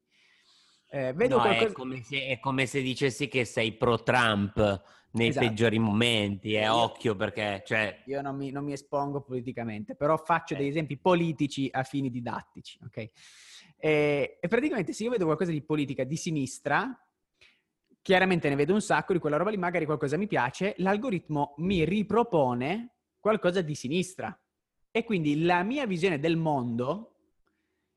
Eh, 0.92 1.14
vedo 1.14 1.36
no, 1.36 1.42
qualcosa... 1.44 1.68
è, 1.68 1.72
come 1.72 2.02
se, 2.02 2.26
è, 2.26 2.40
come 2.40 2.66
se, 2.66 2.82
dicessi 2.82 3.28
che 3.28 3.46
sei 3.46 3.74
pro 3.74 4.02
Trump 4.02 4.58
nei 5.12 5.30
esatto. 5.30 5.46
peggiori 5.46 5.78
momenti, 5.78 6.54
è 6.54 6.64
eh, 6.64 6.68
occhio 6.68 7.16
perché... 7.16 7.62
Cioè... 7.66 8.04
Io 8.06 8.22
non 8.22 8.36
mi, 8.36 8.50
non 8.52 8.64
mi, 8.64 8.74
espongo 8.74 9.22
politicamente, 9.22 9.96
però 9.96 10.18
faccio 10.18 10.56
eh. 10.56 10.58
degli 10.58 10.68
esempi 10.68 10.98
politici 10.98 11.70
a 11.72 11.84
fini 11.84 12.10
didattici, 12.10 12.80
ok? 12.84 13.10
Eh, 13.78 14.38
e 14.42 14.48
praticamente 14.48 14.92
se 14.94 15.04
io 15.04 15.12
vedo 15.12 15.26
qualcosa 15.26 15.52
di 15.52 15.62
politica 15.62 16.04
di 16.04 16.16
sinistra, 16.16 16.92
chiaramente 18.10 18.50
ne 18.50 18.56
vedo 18.56 18.74
un 18.74 18.82
sacco 18.82 19.14
di 19.14 19.20
quella 19.20 19.38
roba 19.38 19.52
lì, 19.52 19.58
magari 19.58 19.86
qualcosa 19.86 20.18
mi 20.18 20.26
piace, 20.26 20.74
l'algoritmo 20.78 21.54
mi 21.58 21.86
ripropone 21.86 22.96
qualcosa 23.20 23.62
di 23.62 23.76
sinistra. 23.76 24.36
E 24.90 25.04
quindi 25.04 25.44
la 25.44 25.62
mia 25.62 25.86
visione 25.86 26.18
del 26.18 26.36
mondo 26.36 27.18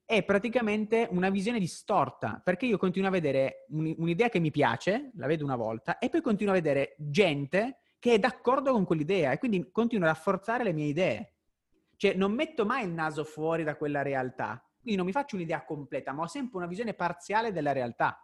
è 0.05 0.23
praticamente 0.23 1.09
una 1.13 1.31
visione 1.31 1.59
distorta, 1.59 2.43
perché 2.45 2.67
io 2.67 2.77
continuo 2.77 3.09
a 3.09 3.11
vedere 3.11 3.65
un'idea 3.71 4.29
che 4.29 4.39
mi 4.39 4.51
piace, 4.51 5.13
la 5.15 5.27
vedo 5.27 5.45
una 5.45 5.57
volta, 5.57 5.97
e 5.97 6.11
poi 6.11 6.21
continuo 6.21 6.53
a 6.53 6.57
vedere 6.57 6.95
gente 6.99 7.79
che 7.99 8.13
è 8.13 8.19
d'accordo 8.19 8.71
con 8.73 8.85
quell'idea 8.85 9.33
e 9.33 9.39
quindi 9.39 9.71
continuo 9.73 10.05
a 10.05 10.09
rafforzare 10.09 10.63
le 10.63 10.75
mie 10.75 10.89
idee. 10.89 11.37
Cioè 11.97 12.13
non 12.13 12.33
metto 12.33 12.67
mai 12.67 12.85
il 12.85 12.93
naso 12.93 13.25
fuori 13.25 13.65
da 13.65 13.77
quella 13.77 14.03
realtà, 14.03 14.63
quindi 14.79 14.99
non 14.99 15.07
mi 15.07 15.13
faccio 15.13 15.37
un'idea 15.37 15.65
completa, 15.65 16.13
ma 16.13 16.25
ho 16.25 16.27
sempre 16.27 16.59
una 16.59 16.67
visione 16.67 16.93
parziale 16.93 17.51
della 17.51 17.73
realtà. 17.73 18.21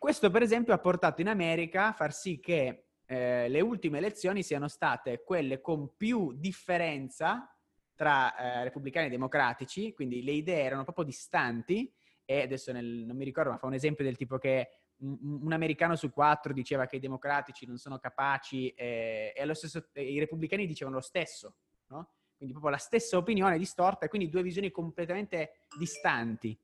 Questo, 0.00 0.30
per 0.30 0.40
esempio, 0.40 0.72
ha 0.72 0.78
portato 0.78 1.20
in 1.20 1.28
America 1.28 1.88
a 1.88 1.92
far 1.92 2.14
sì 2.14 2.40
che 2.40 2.86
eh, 3.04 3.50
le 3.50 3.60
ultime 3.60 3.98
elezioni 3.98 4.42
siano 4.42 4.66
state 4.66 5.22
quelle 5.22 5.60
con 5.60 5.94
più 5.94 6.32
differenza 6.32 7.54
tra 7.94 8.34
eh, 8.34 8.64
repubblicani 8.64 9.08
e 9.08 9.10
democratici, 9.10 9.92
quindi 9.92 10.22
le 10.22 10.30
idee 10.32 10.62
erano 10.62 10.84
proprio 10.84 11.04
distanti 11.04 11.92
e 12.24 12.40
adesso 12.40 12.72
nel, 12.72 12.86
non 12.86 13.14
mi 13.14 13.26
ricordo, 13.26 13.50
ma 13.50 13.58
fa 13.58 13.66
un 13.66 13.74
esempio 13.74 14.02
del 14.02 14.16
tipo 14.16 14.38
che 14.38 14.70
un, 15.00 15.42
un 15.42 15.52
americano 15.52 15.96
su 15.96 16.10
quattro 16.10 16.54
diceva 16.54 16.86
che 16.86 16.96
i 16.96 17.00
democratici 17.00 17.66
non 17.66 17.76
sono 17.76 17.98
capaci 17.98 18.70
eh, 18.70 19.34
e 19.36 19.52
stesso, 19.52 19.86
i 19.96 20.18
repubblicani 20.18 20.66
dicevano 20.66 20.96
lo 20.96 21.02
stesso, 21.02 21.56
no? 21.88 22.12
Quindi 22.38 22.54
proprio 22.54 22.74
la 22.74 22.82
stessa 22.82 23.18
opinione 23.18 23.58
distorta 23.58 24.06
e 24.06 24.08
quindi 24.08 24.30
due 24.30 24.42
visioni 24.42 24.70
completamente 24.70 25.66
distanti. 25.78 26.58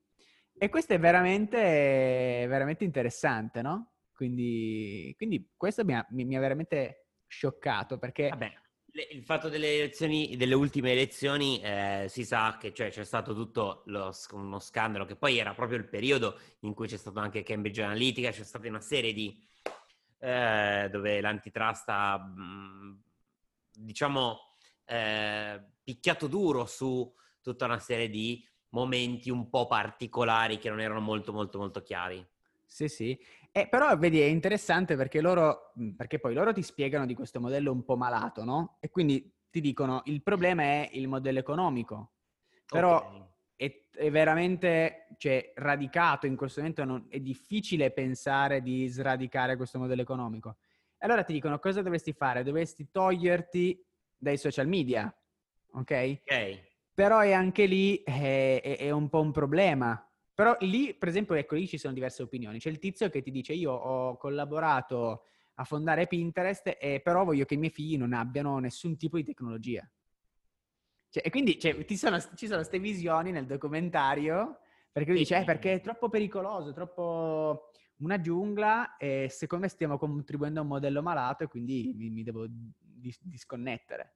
E 0.58 0.70
questo 0.70 0.94
è 0.94 0.98
veramente, 0.98 1.58
veramente 2.48 2.84
interessante, 2.84 3.60
no? 3.60 3.92
Quindi, 4.14 5.12
quindi 5.16 5.52
questo 5.54 5.84
mi 5.84 5.94
ha, 5.94 6.06
mi, 6.10 6.24
mi 6.24 6.36
ha, 6.36 6.40
veramente 6.40 7.08
scioccato 7.26 7.98
perché... 7.98 8.30
Vabbè, 8.30 8.52
il 9.10 9.22
fatto 9.22 9.50
delle 9.50 9.74
elezioni, 9.74 10.36
delle 10.36 10.54
ultime 10.54 10.92
elezioni, 10.92 11.60
eh, 11.60 12.06
si 12.08 12.24
sa 12.24 12.56
che 12.58 12.72
cioè, 12.72 12.88
c'è 12.88 13.04
stato 13.04 13.34
tutto 13.34 13.82
lo, 13.86 14.10
uno 14.32 14.58
scandalo, 14.58 15.04
che 15.04 15.16
poi 15.16 15.36
era 15.36 15.52
proprio 15.52 15.76
il 15.76 15.86
periodo 15.86 16.38
in 16.60 16.72
cui 16.72 16.86
c'è 16.88 16.96
stato 16.96 17.20
anche 17.20 17.42
Cambridge 17.42 17.82
Analytica, 17.82 18.30
c'è 18.30 18.44
stata 18.44 18.66
una 18.68 18.80
serie 18.80 19.12
di... 19.12 19.38
Eh, 20.18 20.88
dove 20.90 21.20
l'antitrust 21.20 21.84
ha, 21.88 22.16
mh, 22.16 23.02
diciamo, 23.72 24.38
eh, 24.86 25.62
picchiato 25.84 26.26
duro 26.26 26.64
su 26.64 27.14
tutta 27.42 27.66
una 27.66 27.78
serie 27.78 28.08
di 28.08 28.42
momenti 28.76 29.30
un 29.30 29.48
po' 29.48 29.66
particolari 29.66 30.58
che 30.58 30.68
non 30.68 30.80
erano 30.80 31.00
molto 31.00 31.32
molto 31.32 31.58
molto 31.58 31.80
chiari. 31.80 32.24
Sì, 32.66 32.88
sì. 32.88 33.18
Eh, 33.50 33.68
però 33.68 33.96
vedi, 33.96 34.20
è 34.20 34.24
interessante 34.26 34.96
perché 34.96 35.22
loro, 35.22 35.72
perché 35.96 36.18
poi 36.18 36.34
loro 36.34 36.52
ti 36.52 36.62
spiegano 36.62 37.06
di 37.06 37.14
questo 37.14 37.40
modello 37.40 37.72
un 37.72 37.84
po' 37.84 37.96
malato, 37.96 38.44
no? 38.44 38.76
E 38.80 38.90
quindi 38.90 39.32
ti 39.50 39.62
dicono 39.62 40.02
il 40.04 40.22
problema 40.22 40.62
è 40.62 40.90
il 40.92 41.08
modello 41.08 41.38
economico. 41.38 42.10
Però 42.66 42.96
okay. 42.98 43.24
è, 43.56 43.82
è, 43.92 44.10
veramente 44.10 45.06
cioè, 45.16 45.52
radicato 45.54 46.26
in 46.26 46.36
questo 46.36 46.60
momento, 46.60 46.84
non, 46.84 47.06
è 47.08 47.18
difficile 47.20 47.92
pensare 47.92 48.60
di 48.60 48.86
sradicare 48.88 49.56
questo 49.56 49.78
modello 49.78 50.02
economico. 50.02 50.56
Allora 50.98 51.22
ti 51.22 51.32
dicono 51.32 51.58
cosa 51.58 51.80
dovresti 51.80 52.12
fare? 52.12 52.42
Dovresti 52.42 52.90
toglierti 52.90 53.82
dai 54.18 54.36
social 54.36 54.66
media, 54.66 55.04
ok? 55.72 56.20
Ok. 56.24 56.74
Però 56.96 57.18
è 57.18 57.32
anche 57.32 57.66
lì 57.66 58.02
è, 58.02 58.62
è, 58.62 58.78
è 58.78 58.90
un 58.90 59.10
po' 59.10 59.20
un 59.20 59.30
problema. 59.30 60.02
Però 60.32 60.56
lì, 60.60 60.94
per 60.94 61.08
esempio, 61.08 61.34
ecco, 61.34 61.54
lì 61.54 61.68
ci 61.68 61.76
sono 61.76 61.92
diverse 61.92 62.22
opinioni. 62.22 62.58
C'è 62.58 62.70
il 62.70 62.78
tizio 62.78 63.10
che 63.10 63.20
ti 63.20 63.30
dice 63.30 63.52
io 63.52 63.70
ho 63.70 64.16
collaborato 64.16 65.24
a 65.56 65.64
fondare 65.64 66.06
Pinterest 66.06 66.74
e 66.80 67.02
però 67.04 67.24
voglio 67.24 67.44
che 67.44 67.52
i 67.52 67.58
miei 67.58 67.70
figli 67.70 67.98
non 67.98 68.14
abbiano 68.14 68.58
nessun 68.60 68.96
tipo 68.96 69.18
di 69.18 69.24
tecnologia. 69.24 69.86
Cioè, 71.10 71.22
e 71.26 71.28
quindi 71.28 71.58
cioè, 71.58 71.84
sono, 71.96 72.18
ci 72.34 72.46
sono 72.46 72.60
queste 72.60 72.78
visioni 72.78 73.30
nel 73.30 73.44
documentario 73.44 74.60
perché 74.90 75.10
lui 75.10 75.18
dice 75.18 75.40
eh, 75.40 75.44
perché 75.44 75.74
è 75.74 75.80
troppo 75.82 76.08
pericoloso, 76.08 76.72
troppo 76.72 77.72
una 77.98 78.18
giungla 78.18 78.96
e 78.96 79.28
secondo 79.28 79.66
me 79.66 79.70
stiamo 79.70 79.98
contribuendo 79.98 80.60
a 80.60 80.62
un 80.62 80.68
modello 80.68 81.02
malato 81.02 81.44
e 81.44 81.48
quindi 81.48 81.92
mi, 81.94 82.08
mi 82.08 82.22
devo 82.22 82.46
dis- 82.48 83.20
disconnettere. 83.22 84.14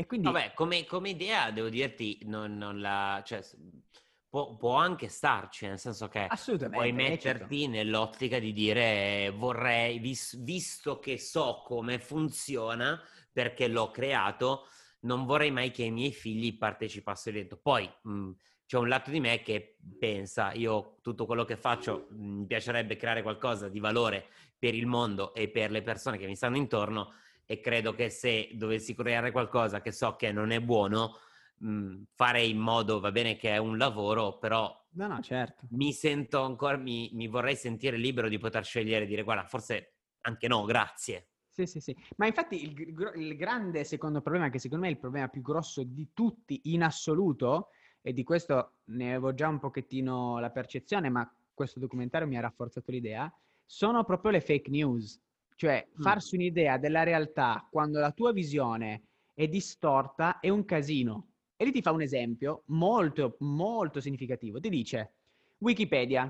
E 0.00 0.06
quindi... 0.06 0.28
Vabbè, 0.28 0.52
come, 0.54 0.84
come, 0.84 1.08
idea 1.08 1.50
devo 1.50 1.68
dirti, 1.68 2.20
non, 2.26 2.56
non 2.56 2.80
la... 2.80 3.20
Cioè, 3.24 3.42
può, 4.28 4.54
può, 4.54 4.76
anche 4.76 5.08
starci, 5.08 5.66
nel 5.66 5.80
senso 5.80 6.06
che 6.06 6.28
puoi 6.70 6.92
metterti 6.92 7.66
nell'ottica 7.66 8.38
di 8.38 8.52
dire 8.52 9.32
vorrei, 9.34 9.98
vis- 9.98 10.40
visto 10.40 11.00
che 11.00 11.18
so 11.18 11.62
come 11.64 11.98
funziona, 11.98 13.02
perché 13.32 13.66
l'ho 13.66 13.90
creato, 13.90 14.68
non 15.00 15.24
vorrei 15.24 15.50
mai 15.50 15.72
che 15.72 15.82
i 15.82 15.90
miei 15.90 16.12
figli 16.12 16.56
partecipassero 16.56 17.36
dentro. 17.36 17.58
Poi 17.60 17.92
mh, 18.02 18.10
mhmm, 18.12 18.36
c'è 18.66 18.78
un 18.78 18.86
lato 18.86 19.10
di 19.10 19.18
me 19.18 19.42
che 19.42 19.78
pensa, 19.98 20.52
io 20.52 20.98
tutto 21.02 21.26
quello 21.26 21.44
che 21.44 21.56
faccio 21.56 22.06
mhmm, 22.10 22.38
mi 22.38 22.46
piacerebbe 22.46 22.94
creare 22.94 23.22
qualcosa 23.22 23.68
di 23.68 23.80
valore 23.80 24.28
per 24.56 24.76
il 24.76 24.86
mondo 24.86 25.34
e 25.34 25.48
per 25.48 25.72
le 25.72 25.82
persone 25.82 26.18
che 26.18 26.26
mi 26.26 26.36
stanno 26.36 26.56
intorno 26.56 27.14
e 27.50 27.60
credo 27.60 27.94
che 27.94 28.10
se 28.10 28.50
dovessi 28.52 28.94
creare 28.94 29.32
qualcosa 29.32 29.80
che 29.80 29.90
so 29.90 30.16
che 30.16 30.32
non 30.32 30.50
è 30.50 30.60
buono, 30.60 31.16
mh, 31.56 31.68
mhmm, 31.70 32.04
farei 32.12 32.50
in 32.50 32.58
modo, 32.58 33.00
va 33.00 33.10
bene 33.10 33.36
che 33.36 33.52
è 33.52 33.56
un 33.56 33.78
lavoro, 33.78 34.36
però 34.36 34.70
no, 34.90 35.06
no, 35.06 35.20
certo. 35.20 35.66
mi 35.70 35.94
sento 35.94 36.42
ancora, 36.42 36.76
mi, 36.76 37.08
mi 37.14 37.26
vorrei 37.26 37.56
sentire 37.56 37.96
libero 37.96 38.28
di 38.28 38.36
poter 38.36 38.66
scegliere 38.66 39.04
e 39.04 39.08
dire 39.08 39.22
guarda, 39.22 39.44
forse 39.44 39.94
anche 40.20 40.46
no, 40.46 40.66
grazie. 40.66 41.28
Sì, 41.48 41.64
sì, 41.64 41.80
sì. 41.80 41.96
Ma 42.16 42.26
infatti 42.26 42.62
il, 42.62 43.12
il, 43.16 43.34
grande 43.34 43.82
secondo 43.84 44.20
problema, 44.20 44.50
che 44.50 44.58
secondo 44.58 44.84
me 44.84 44.90
è 44.90 44.94
il 44.94 45.00
problema 45.00 45.28
più 45.28 45.40
grosso 45.40 45.82
di 45.82 46.10
tutti 46.12 46.60
in 46.64 46.82
assoluto, 46.82 47.70
e 48.02 48.12
di 48.12 48.24
questo 48.24 48.74
ne 48.88 49.08
avevo 49.08 49.32
già 49.32 49.48
un 49.48 49.58
pochettino 49.58 50.38
la 50.38 50.50
percezione, 50.50 51.08
ma 51.08 51.34
questo 51.54 51.80
documentario 51.80 52.28
mi 52.28 52.36
ha 52.36 52.42
rafforzato 52.42 52.90
l'idea, 52.90 53.32
sono 53.64 54.04
proprio 54.04 54.32
le 54.32 54.40
fake 54.42 54.70
news. 54.70 55.18
Cioè, 55.58 55.88
mm. 55.88 56.02
farsi 56.02 56.36
un'idea 56.36 56.78
della 56.78 57.02
realtà 57.02 57.66
quando 57.68 57.98
la 57.98 58.12
tua 58.12 58.32
visione 58.32 59.02
è 59.34 59.48
distorta 59.48 60.38
è 60.38 60.48
un 60.48 60.64
casino. 60.64 61.30
E 61.56 61.64
lì 61.64 61.72
ti 61.72 61.82
fa 61.82 61.90
un 61.90 62.02
esempio 62.02 62.62
molto, 62.66 63.36
molto 63.40 64.00
significativo. 64.00 64.60
Ti 64.60 64.68
dice 64.68 65.14
Wikipedia. 65.58 66.24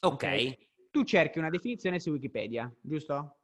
Ok. 0.00 0.12
okay? 0.12 0.68
Tu 0.90 1.04
cerchi 1.04 1.38
una 1.38 1.50
definizione 1.50 2.00
su 2.00 2.10
Wikipedia, 2.10 2.74
giusto? 2.80 3.36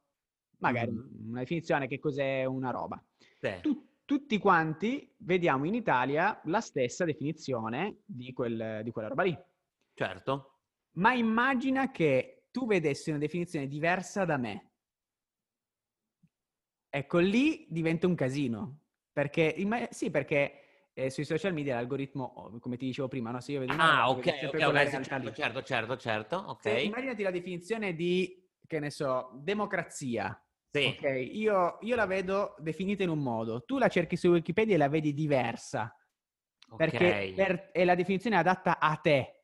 magari 0.59 0.91
mm. 0.91 1.29
una 1.29 1.39
definizione 1.39 1.87
che 1.87 1.99
cos'è 1.99 2.45
una 2.45 2.71
roba. 2.71 3.01
Sì. 3.39 3.59
Tu, 3.61 3.87
tutti 4.05 4.37
quanti 4.37 5.13
vediamo 5.17 5.65
in 5.65 5.73
Italia 5.75 6.39
la 6.45 6.61
stessa 6.61 7.05
definizione 7.05 7.99
di, 8.05 8.33
quel, 8.33 8.81
di 8.83 8.91
quella 8.91 9.09
roba 9.09 9.23
lì. 9.23 9.37
Certo. 9.93 10.61
Ma 10.93 11.13
immagina 11.13 11.91
che 11.91 12.45
tu 12.51 12.65
vedessi 12.65 13.09
una 13.09 13.19
definizione 13.19 13.67
diversa 13.67 14.25
da 14.25 14.37
me. 14.37 14.68
Ecco, 16.89 17.19
lì 17.19 17.67
diventa 17.69 18.07
un 18.07 18.15
casino. 18.15 18.79
Perché, 19.11 19.55
sì, 19.91 20.09
perché 20.09 20.89
eh, 20.93 21.09
sui 21.09 21.25
social 21.25 21.53
media 21.53 21.75
l'algoritmo, 21.75 22.57
come 22.59 22.77
ti 22.77 22.85
dicevo 22.85 23.07
prima, 23.07 23.31
no? 23.31 23.39
se 23.41 23.53
io 23.53 23.59
vedo 23.59 23.73
una 23.73 24.01
Ah, 24.01 24.09
ok, 24.09 24.17
ok, 24.17 24.53
okay 24.53 24.89
certo, 24.89 25.31
certo, 25.31 25.63
certo, 25.63 25.97
certo, 25.97 26.35
ok. 26.37 26.61
Se, 26.61 26.81
immaginati 26.81 27.23
la 27.23 27.31
definizione 27.31 27.95
di, 27.95 28.49
che 28.65 28.79
ne 28.79 28.89
so, 28.89 29.31
democrazia. 29.35 30.41
Sì. 30.71 30.95
Ok, 30.97 31.29
io, 31.31 31.77
io, 31.81 31.95
la 31.95 32.05
vedo 32.05 32.55
definita 32.59 33.03
in 33.03 33.09
un 33.09 33.19
modo, 33.19 33.63
tu 33.63 33.77
la 33.77 33.87
cerchi 33.87 34.15
su 34.15 34.29
Wikipedia 34.29 34.75
e 34.75 34.77
la 34.77 34.89
vedi 34.89 35.13
diversa. 35.13 35.93
Okay. 36.69 36.89
Perché 36.89 37.33
per, 37.35 37.71
è 37.71 37.83
la 37.83 37.95
definizione 37.95 38.37
adatta 38.37 38.79
a 38.79 38.95
te. 38.97 39.43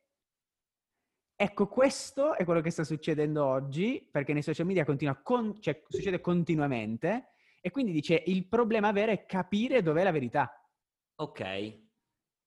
Ecco, 1.34 1.68
questo 1.68 2.34
è 2.34 2.44
quello 2.44 2.60
che 2.60 2.70
sta 2.70 2.84
succedendo 2.84 3.44
oggi, 3.44 4.08
perché 4.10 4.32
nei 4.32 4.42
social 4.42 4.66
media 4.66 4.84
continua 4.84 5.16
con, 5.16 5.60
cioè, 5.60 5.82
succede 5.88 6.20
continuamente, 6.20 7.32
e 7.66 7.70
quindi 7.72 7.90
dice 7.90 8.22
il 8.26 8.46
problema 8.46 8.92
vero 8.92 9.10
è 9.10 9.26
capire 9.26 9.82
dov'è 9.82 10.04
la 10.04 10.12
verità. 10.12 10.64
Ok. 11.16 11.80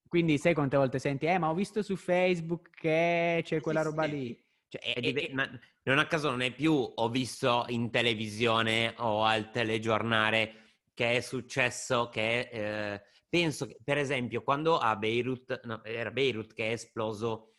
Quindi 0.08 0.38
sai 0.38 0.54
quante 0.54 0.78
volte 0.78 0.98
senti, 0.98 1.26
eh, 1.26 1.38
ma 1.38 1.50
ho 1.50 1.54
visto 1.54 1.84
su 1.84 1.98
Facebook 1.98 2.70
che 2.70 3.42
c'è 3.44 3.60
quella 3.60 3.82
roba 3.82 4.06
lì. 4.06 4.42
Cioè, 4.70 4.82
è, 4.94 5.14
è, 5.14 5.34
ma 5.34 5.46
non 5.84 6.00
a 6.00 6.08
caso 6.08 6.30
non 6.30 6.40
è 6.40 6.54
più 6.54 6.72
ho 6.72 7.10
visto 7.10 7.66
in 7.68 7.92
televisione 7.92 8.94
o 9.00 9.26
al 9.26 9.52
telegiornale 9.52 10.78
che 10.94 11.18
è 11.18 11.20
successo 11.20 12.08
che 12.08 12.48
eh, 12.50 13.02
penso 13.28 13.66
che, 13.66 13.78
per 13.84 13.98
esempio 13.98 14.42
quando 14.42 14.78
a 14.78 14.96
Beirut, 14.96 15.66
no, 15.66 15.84
era 15.84 16.12
Beirut 16.12 16.54
che 16.54 16.70
è 16.70 16.72
esploso 16.72 17.56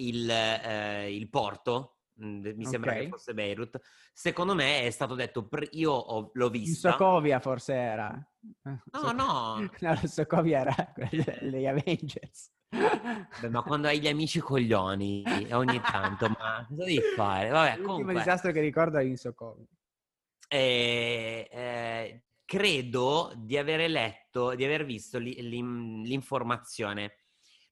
il, 0.00 0.28
eh, 0.28 1.14
il 1.14 1.30
porto, 1.30 1.93
mi 2.16 2.64
sembra 2.64 2.92
okay. 2.92 3.04
che 3.04 3.08
fosse 3.10 3.34
Beirut, 3.34 3.80
secondo 4.12 4.54
me 4.54 4.82
è 4.82 4.90
stato 4.90 5.14
detto, 5.14 5.48
io 5.72 5.92
ho, 5.92 6.30
l'ho 6.32 6.50
vista. 6.50 6.88
In 6.88 6.94
Sokovia 6.94 7.40
forse 7.40 7.74
era. 7.74 8.28
No, 8.62 8.80
so- 8.92 9.12
no. 9.12 9.68
no, 9.80 9.96
Sokovia 10.04 10.60
era 10.60 10.92
gli 11.40 11.66
Avengers. 11.66 12.52
Beh, 13.40 13.48
ma 13.48 13.62
quando 13.62 13.88
hai 13.88 14.00
gli 14.00 14.08
amici 14.08 14.40
coglioni 14.40 15.22
ogni 15.52 15.80
tanto, 15.80 16.28
ma 16.28 16.64
cosa 16.68 16.84
devi 16.84 17.00
fare? 17.14 17.48
Vabbè, 17.50 17.68
L'ultimo 17.76 17.88
comunque, 17.88 18.14
disastro 18.14 18.52
che 18.52 18.60
ricordo 18.60 18.98
è 18.98 19.02
in 19.02 19.16
Sokovia. 19.16 19.66
Eh, 20.48 21.48
eh, 21.50 22.24
credo 22.44 23.32
di 23.36 23.56
aver 23.56 23.88
letto, 23.88 24.54
di 24.54 24.64
aver 24.64 24.84
visto 24.84 25.18
l'informazione. 25.18 27.12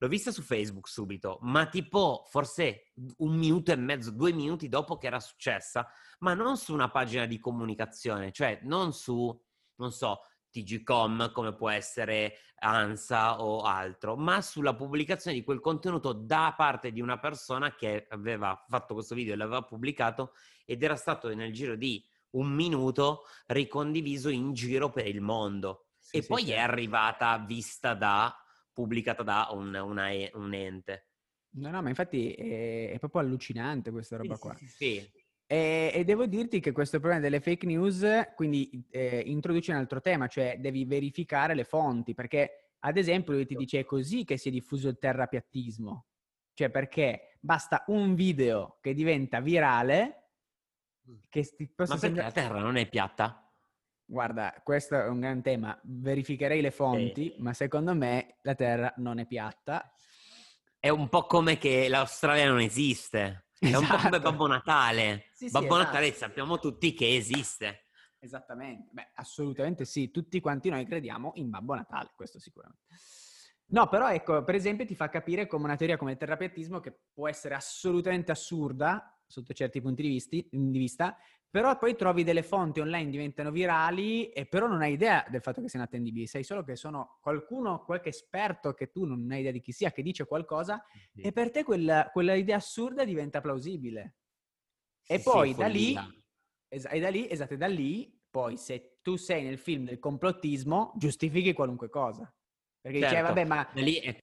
L'ho 0.02 0.09
vista 0.09 0.32
su 0.32 0.42
Facebook 0.42 0.88
subito, 0.88 1.38
ma 1.42 1.66
tipo 1.66 2.25
forse 2.26 2.90
un 3.18 3.37
minuto 3.37 3.71
e 3.71 3.76
mezzo, 3.76 4.11
due 4.11 4.32
minuti 4.32 4.68
dopo 4.68 4.99
che 4.99 5.06
era 5.06 5.21
successa, 5.21 5.87
ma 6.18 6.35
non 6.35 6.56
su 6.56 6.73
una 6.73 6.90
pagina 6.90 7.25
di 7.25 7.38
comunicazione, 7.38 8.32
cioè 8.32 8.59
non 8.64 8.92
su, 8.92 9.40
non 9.76 9.92
so, 9.92 10.23
TGCOM 10.50 11.30
come 11.30 11.54
può 11.54 11.71
essere 11.71 12.38
ANSA 12.56 13.40
o 13.40 13.62
altro, 13.62 14.16
ma 14.16 14.42
sulla 14.42 14.75
pubblicazione 14.75 15.37
di 15.37 15.44
quel 15.44 15.61
contenuto 15.61 16.12
da 16.12 16.52
parte 16.56 16.90
di 16.90 17.00
una 17.00 17.21
persona 17.21 17.76
che 17.76 18.09
aveva 18.11 18.61
fatto 18.66 18.94
questo 18.94 19.14
video 19.14 19.35
e 19.35 19.37
l'aveva 19.37 19.62
pubblicato 19.62 20.32
ed 20.64 20.82
era 20.82 20.97
stato 20.97 21.32
nel 21.32 21.52
giro 21.52 21.76
di 21.76 22.04
un 22.30 22.50
minuto 22.50 23.23
ricondiviso 23.47 24.30
in 24.30 24.52
giro 24.52 24.90
per 24.90 25.06
il 25.06 25.21
mondo. 25.21 25.90
Sì, 25.97 26.16
e 26.16 26.23
sì, 26.23 26.26
poi 26.26 26.42
sì. 26.47 26.50
è 26.50 26.59
arrivata 26.59 27.38
vista 27.38 27.94
da, 27.94 28.37
pubblicata 28.73 29.23
da 29.23 29.49
un, 29.50 29.75
una, 29.75 30.09
un 30.35 30.55
ente. 30.55 31.09
No, 31.55 31.71
no, 31.71 31.83
ma 31.83 31.88
infatti 31.88 32.33
è, 32.33 32.93
è 32.93 32.99
proprio 32.99 33.21
allucinante 33.21 33.91
questa 33.91 34.17
roba 34.17 34.37
qua. 34.38 34.55
Sì, 34.57 34.67
sì. 34.67 35.11
E, 35.47 35.91
e, 35.93 36.05
devo 36.05 36.26
dirti 36.26 36.61
che 36.61 36.73
questo 36.73 36.99
problema 36.99 37.21
delle 37.21 37.41
fake 37.41 37.67
news 37.67 38.07
quindi 38.35 38.87
eh, 38.91 39.23
introduce 39.26 39.71
un 39.71 39.76
altro 39.76 40.00
tema, 40.00 40.26
cioè 40.26 40.57
devi 40.59 40.87
verificare 40.87 41.55
le 41.55 41.64
fonti, 41.64 42.14
perché 42.14 42.73
ad 42.79 42.97
esempio 42.97 43.35
lui 43.35 43.45
ti 43.45 43.55
dice 43.55 43.81
è 43.81 43.85
così 43.85 44.25
che 44.25 44.38
si 44.38 44.49
è 44.49 44.50
diffuso 44.50 44.88
il 44.88 44.99
terrapiattismo, 44.99 46.07
cioè 46.55 46.71
perché 46.71 47.37
basta 47.41 47.85
un 47.88 48.14
video 48.14 48.79
che 48.81 48.95
diventa 48.95 49.41
virale 49.41 50.23
che 51.29 51.43
ti 51.43 51.69
possa 51.69 51.95
Ma 51.95 52.00
perché 52.00 52.17
sembra... 52.17 52.25
la 52.25 52.33
Terra 52.33 52.61
non 52.61 52.76
è 52.76 52.88
piatta? 52.88 53.41
Guarda, 54.12 54.61
questo 54.62 54.95
è 54.95 55.09
un 55.09 55.21
gran 55.21 55.40
tema, 55.40 55.81
verificherei 55.85 56.61
le 56.61 56.71
fonti, 56.71 57.33
sì. 57.35 57.37
ma 57.38 57.54
secondo 57.54 57.95
me 57.95 58.37
la 58.42 58.54
Terra 58.54 58.92
non 58.99 59.19
è 59.19 59.26
piatta. 59.26 59.90
È 60.78 60.90
un 60.90 61.09
po' 61.09 61.25
come 61.25 61.57
che 61.57 61.88
l'Australia 61.88 62.47
non 62.47 62.61
esiste. 62.61 63.47
È 63.59 63.75
un 63.75 63.87
po' 63.87 63.97
come 63.97 64.09
esatto. 64.09 64.21
Babbo 64.21 64.47
Natale. 64.49 65.31
Sì, 65.33 65.49
Babbo 65.49 65.76
sì, 65.78 65.83
Natale 65.83 66.07
esatto. 66.09 66.26
sappiamo 66.26 66.59
tutti 66.59 66.92
che 66.92 67.16
esiste. 67.16 67.87
Esattamente, 68.19 68.90
beh, 68.92 69.12
assolutamente 69.14 69.87
sì, 69.87 70.11
tutti 70.11 70.40
quanti 70.40 70.69
noi 70.69 70.85
crediamo 70.85 71.33
in 71.37 71.49
Babbo 71.49 71.75
Natale, 71.75 72.11
questo 72.14 72.38
sicuramente. 72.38 72.83
No, 73.69 73.88
però 73.88 74.11
ecco, 74.11 74.45
per 74.45 74.57
esempio 74.57 74.85
ti 74.85 74.95
fa 74.95 75.09
capire 75.09 75.47
come 75.47 75.64
una 75.64 75.76
teoria 75.76 75.97
come 75.97 76.12
il 76.12 76.19
terrapiattismo, 76.19 76.81
che 76.81 76.95
può 77.14 77.31
essere 77.31 77.54
assolutamente 77.54 78.31
assurda 78.31 79.19
sotto 79.26 79.54
certi 79.54 79.81
punti 79.81 80.02
di, 80.02 80.09
visti, 80.09 80.47
di 80.50 80.78
vista, 80.78 81.16
però 81.52 81.76
poi 81.76 81.94
trovi 81.97 82.25
delle 82.25 82.42
fonti 82.42 82.80
online, 82.80 83.11
diventano 83.11 83.50
virali 83.50 84.30
e 84.30 84.47
però 84.47 84.66
non 84.66 84.80
hai 84.80 84.94
idea 84.94 85.23
del 85.28 85.42
fatto 85.42 85.61
che 85.61 85.68
siano 85.68 85.85
attendibili, 85.85 86.26
sai 86.26 86.44
solo 86.44 86.64
che 86.64 86.76
sono 86.76 87.18
qualcuno, 87.21 87.85
qualche 87.85 88.09
esperto 88.09 88.73
che 88.73 88.90
tu 88.90 89.04
non 89.04 89.30
hai 89.30 89.40
idea 89.40 89.52
di 89.52 89.61
chi 89.61 89.71
sia, 89.71 89.92
che 89.92 90.00
dice 90.00 90.25
qualcosa 90.25 90.82
sì. 91.12 91.21
e 91.21 91.30
per 91.30 91.50
te 91.50 91.62
quella, 91.62 92.09
quella, 92.11 92.32
idea 92.32 92.56
assurda 92.56 93.04
diventa 93.04 93.42
plausibile. 93.42 94.14
Sì, 95.02 95.12
e 95.12 95.21
poi 95.21 95.50
sì, 95.50 95.59
da 95.59 95.66
lì, 95.66 95.94
es- 96.68 96.88
e 96.90 97.00
da 97.00 97.11
lì, 97.11 97.30
esatto, 97.30 97.54
da 97.56 97.66
lì, 97.66 98.18
poi 98.30 98.56
se 98.56 99.00
tu 99.02 99.16
sei 99.16 99.44
nel 99.44 99.59
film 99.59 99.85
del 99.85 99.99
complottismo, 99.99 100.94
giustifichi 100.97 101.52
qualunque 101.52 101.90
cosa. 101.90 102.35
Perché 102.80 102.99
certo. 102.99 103.14
diceva, 103.14 103.28
vabbè, 103.28 103.44
ma... 103.44 103.68
Lì 103.75 103.97
è, 103.97 104.18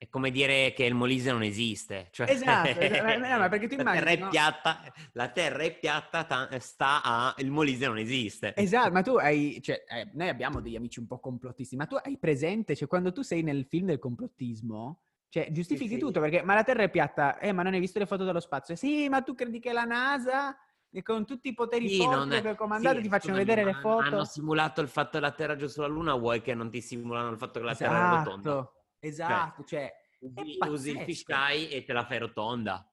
è, 0.00 0.08
come 0.08 0.30
dire 0.30 0.72
che 0.72 0.84
il 0.84 0.94
Molise 0.94 1.30
non 1.30 1.42
esiste. 1.42 2.08
Cioè... 2.10 2.30
Esatto, 2.30 2.80
esatto. 2.80 3.48
Perché 3.50 3.68
tu 3.68 3.76
la 3.76 3.82
immagini... 3.82 4.04
Terra 4.04 4.26
è 4.26 4.30
piatta, 4.30 4.92
la 5.12 5.28
terra 5.28 5.62
è 5.62 5.78
piatta, 5.78 6.24
ta- 6.24 6.48
sta 6.58 7.02
a... 7.02 7.34
il 7.36 7.50
Molise 7.50 7.86
non 7.86 7.98
esiste. 7.98 8.54
Esatto, 8.56 8.90
ma 8.92 9.02
tu 9.02 9.16
hai... 9.16 9.60
Cioè, 9.62 9.84
eh, 9.86 10.08
noi 10.14 10.28
abbiamo 10.28 10.60
degli 10.60 10.76
amici 10.76 11.00
un 11.00 11.06
po' 11.06 11.18
complottisti, 11.18 11.76
ma 11.76 11.84
tu 11.84 11.96
hai 12.02 12.16
presente, 12.16 12.74
cioè 12.74 12.88
quando 12.88 13.12
tu 13.12 13.20
sei 13.20 13.42
nel 13.42 13.66
film 13.66 13.86
del 13.86 13.98
complottismo... 13.98 15.02
Cioè, 15.28 15.52
giustifichi 15.52 15.90
sì, 15.90 15.94
sì. 15.94 16.00
tutto 16.00 16.18
perché, 16.18 16.42
ma 16.42 16.54
la 16.54 16.64
Terra 16.64 16.82
è 16.82 16.90
piatta, 16.90 17.38
eh, 17.38 17.52
ma 17.52 17.62
non 17.62 17.74
hai 17.74 17.78
visto 17.78 18.00
le 18.00 18.06
foto 18.06 18.24
dello 18.24 18.40
spazio? 18.40 18.74
Sì, 18.74 19.08
ma 19.08 19.22
tu 19.22 19.36
credi 19.36 19.60
che 19.60 19.72
la 19.72 19.84
NASA 19.84 20.58
e 20.90 21.02
con 21.02 21.24
tutti 21.24 21.48
i 21.48 21.54
poteri 21.54 21.88
sì, 21.88 22.02
forti 22.02 22.40
che 22.40 22.48
ho 22.48 22.54
comandato 22.56 22.96
sì, 22.96 23.02
ti 23.02 23.08
facciano 23.08 23.36
vedere 23.36 23.64
le 23.64 23.74
foto. 23.74 24.06
Hanno 24.06 24.24
simulato 24.24 24.80
il 24.80 24.88
fatto 24.88 25.18
che 25.18 25.20
la 25.20 25.30
Terra 25.30 25.54
giù 25.54 25.68
sulla 25.68 25.86
Luna, 25.86 26.14
vuoi 26.14 26.40
che 26.42 26.54
non 26.54 26.68
ti 26.68 26.80
simulano 26.80 27.30
il 27.30 27.38
fatto 27.38 27.60
che 27.60 27.64
la 27.64 27.70
esatto, 27.70 27.92
Terra 27.92 28.10
è 28.10 28.24
rotonda? 28.24 28.72
Esatto, 29.00 29.64
cioè, 29.64 29.92
cioè 30.18 30.68
usi, 30.68 30.90
il 30.90 31.00
fisheye 31.00 31.70
e 31.70 31.84
te 31.84 31.92
la 31.92 32.06
fai 32.06 32.18
rotonda. 32.18 32.88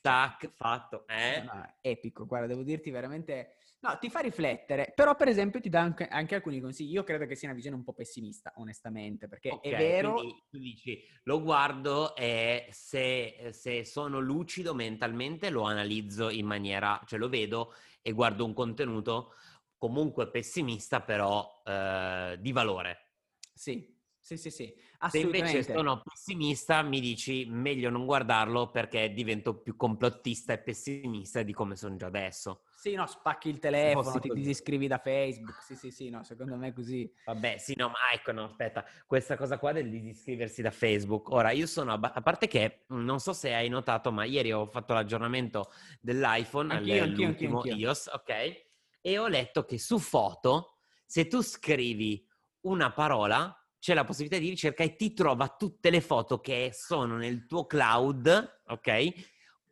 Tac, 0.00 0.50
fatto. 0.54 1.06
Eh? 1.06 1.42
No, 1.42 1.74
epico, 1.80 2.26
guarda, 2.26 2.46
devo 2.46 2.62
dirti 2.62 2.90
veramente 2.90 3.58
No, 3.80 3.96
ti 4.00 4.10
fa 4.10 4.18
riflettere, 4.18 4.92
però 4.92 5.14
per 5.14 5.28
esempio 5.28 5.60
ti 5.60 5.68
dà 5.68 5.80
anche, 5.80 6.08
anche, 6.08 6.34
alcuni 6.34 6.60
consigli. 6.60 6.90
Io 6.90 7.04
credo 7.04 7.26
che 7.26 7.36
sia 7.36 7.46
una 7.46 7.56
visione 7.56 7.76
un 7.76 7.84
po' 7.84 7.92
pessimista, 7.92 8.52
onestamente, 8.56 9.28
perché 9.28 9.50
okay, 9.50 9.70
è 9.70 9.76
vero... 9.76 10.16
tu 10.50 10.58
dici, 10.58 11.00
lo 11.22 11.40
guardo 11.40 12.16
e 12.16 12.66
se, 12.72 13.50
se, 13.52 13.84
sono 13.84 14.18
lucido 14.18 14.74
mentalmente 14.74 15.48
lo 15.50 15.62
analizzo 15.62 16.28
in 16.28 16.44
maniera, 16.44 17.00
cioè 17.06 17.20
lo 17.20 17.28
vedo 17.28 17.72
e 18.02 18.10
guardo 18.10 18.44
un 18.44 18.52
contenuto 18.52 19.34
comunque 19.76 20.28
pessimista, 20.28 21.00
però 21.00 21.62
eh, 21.64 22.36
di 22.40 22.50
valore. 22.50 23.12
Sì, 23.54 23.96
sì, 24.28 24.36
sì, 24.36 24.50
sì. 24.50 24.74
Se 25.08 25.20
invece 25.20 25.62
sono 25.62 26.02
pessimista, 26.02 26.82
mi 26.82 27.00
dici 27.00 27.46
meglio 27.48 27.88
non 27.88 28.04
guardarlo 28.04 28.68
perché 28.68 29.10
divento 29.14 29.54
più 29.54 29.74
complottista 29.74 30.52
e 30.52 30.58
pessimista 30.58 31.42
di 31.42 31.54
come 31.54 31.76
sono 31.76 31.96
già 31.96 32.08
adesso. 32.08 32.64
Sì, 32.76 32.94
no, 32.94 33.06
spacchi 33.06 33.48
il 33.48 33.58
telefono, 33.58 34.18
ti 34.18 34.28
disiscrivi 34.28 34.86
da 34.86 34.98
Facebook. 34.98 35.62
Sì, 35.62 35.76
sì, 35.76 35.90
sì, 35.90 36.10
no, 36.10 36.24
secondo 36.24 36.56
me 36.56 36.68
è 36.68 36.72
così. 36.74 37.10
Vabbè, 37.24 37.56
sì, 37.56 37.74
no, 37.74 37.88
ma 37.88 38.12
ecco, 38.12 38.32
no, 38.32 38.44
aspetta, 38.44 38.84
questa 39.06 39.34
cosa 39.38 39.58
qua 39.58 39.72
del 39.72 39.88
disiscriversi 39.88 40.60
da 40.60 40.70
Facebook. 40.70 41.30
Ora, 41.30 41.50
io 41.52 41.66
sono, 41.66 41.94
a 41.94 42.20
parte 42.20 42.48
che, 42.48 42.84
mm, 42.92 43.02
non 43.02 43.20
so 43.20 43.32
se 43.32 43.54
hai 43.54 43.70
notato, 43.70 44.12
ma 44.12 44.24
ieri 44.24 44.52
ho 44.52 44.66
fatto 44.66 44.92
l'aggiornamento 44.92 45.72
dell'iPhone, 46.02 46.74
anch'io, 46.74 47.06
l'ultimo 47.06 47.28
anch'io, 47.28 47.56
anch'io. 47.56 47.74
iOS, 47.76 48.10
ok? 48.12 48.66
E 49.00 49.18
ho 49.18 49.26
letto 49.26 49.64
che 49.64 49.78
su 49.78 49.98
foto, 49.98 50.76
se 51.06 51.26
tu 51.28 51.40
scrivi 51.40 52.28
una 52.60 52.92
parola, 52.92 53.57
c'è 53.78 53.94
la 53.94 54.04
possibilità 54.04 54.38
di 54.38 54.48
ricerca 54.48 54.82
e 54.82 54.96
ti 54.96 55.12
trova 55.14 55.48
tutte 55.48 55.90
le 55.90 56.00
foto 56.00 56.40
che 56.40 56.70
sono 56.72 57.16
nel 57.16 57.46
tuo 57.46 57.66
cloud, 57.66 58.62
ok? 58.66 59.12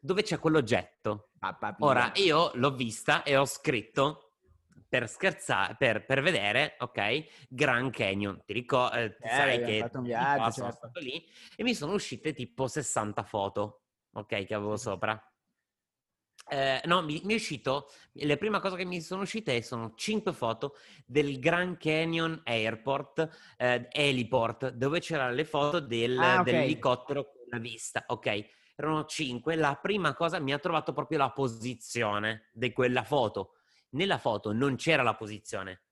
Dove 0.01 0.23
c'è 0.23 0.39
quell'oggetto. 0.39 1.31
Ora, 1.79 2.13
io 2.17 2.51
l'ho 2.55 2.75
vista 2.75 3.23
e 3.23 3.37
ho 3.37 3.45
scritto 3.45 4.27
per 4.89 5.09
scherzare, 5.09 5.75
per, 5.77 6.05
per 6.05 6.23
vedere, 6.23 6.77
ok? 6.79 7.47
Grand 7.49 7.91
Canyon. 7.91 8.43
Ti 8.45 8.53
ricordi? 8.53 8.99
Eh, 8.99 9.17
eh, 9.21 9.29
sai 9.29 9.65
che 9.65 9.79
fatto 9.81 9.99
un 9.99 10.05
viaggio, 10.05 10.51
sono 10.51 10.53
certo. 10.53 10.73
stato 10.73 11.01
lì 11.01 11.27
e 11.57 11.63
mi 11.63 11.75
sono 11.75 11.93
uscite 11.93 12.33
tipo 12.33 12.67
60 12.67 13.23
foto, 13.25 13.83
ok? 14.13 14.45
Che 14.45 14.55
avevo 14.55 14.77
sopra. 14.77 15.21
Eh, 16.49 16.81
no, 16.85 17.03
mi, 17.03 17.21
mi, 17.25 17.33
è 17.33 17.37
uscito, 17.37 17.91
le 18.13 18.37
prime 18.37 18.61
cose 18.61 18.77
che 18.77 18.85
mi 18.85 19.01
sono 19.01 19.23
uscite 19.23 19.61
sono 19.63 19.95
5 19.97 20.33
foto 20.33 20.77
del 21.05 21.41
Grand 21.41 21.77
Canyon 21.77 22.41
Airport, 22.45 23.55
eh, 23.57 23.89
Heliport, 23.91 24.69
dove 24.71 25.01
c'erano 25.01 25.35
le 25.35 25.45
foto 25.45 25.81
del, 25.81 26.17
ah, 26.19 26.41
okay. 26.41 26.45
dell'elicottero 26.45 27.25
con 27.25 27.47
la 27.49 27.59
vista, 27.59 28.05
ok? 28.07 28.49
Erano 28.77 29.05
5, 29.07 29.57
la 29.57 29.75
prima 29.81 30.15
cosa 30.15 30.39
mi 30.39 30.53
ha 30.53 30.59
trovato 30.59 30.93
proprio 30.93 31.19
la 31.19 31.31
posizione 31.31 32.51
di 32.53 32.73
quella 32.73 33.03
foto. 33.03 33.55
Nella 33.91 34.19
foto 34.19 34.53
non 34.53 34.77
c'era 34.77 35.03
la 35.03 35.15
posizione, 35.15 35.87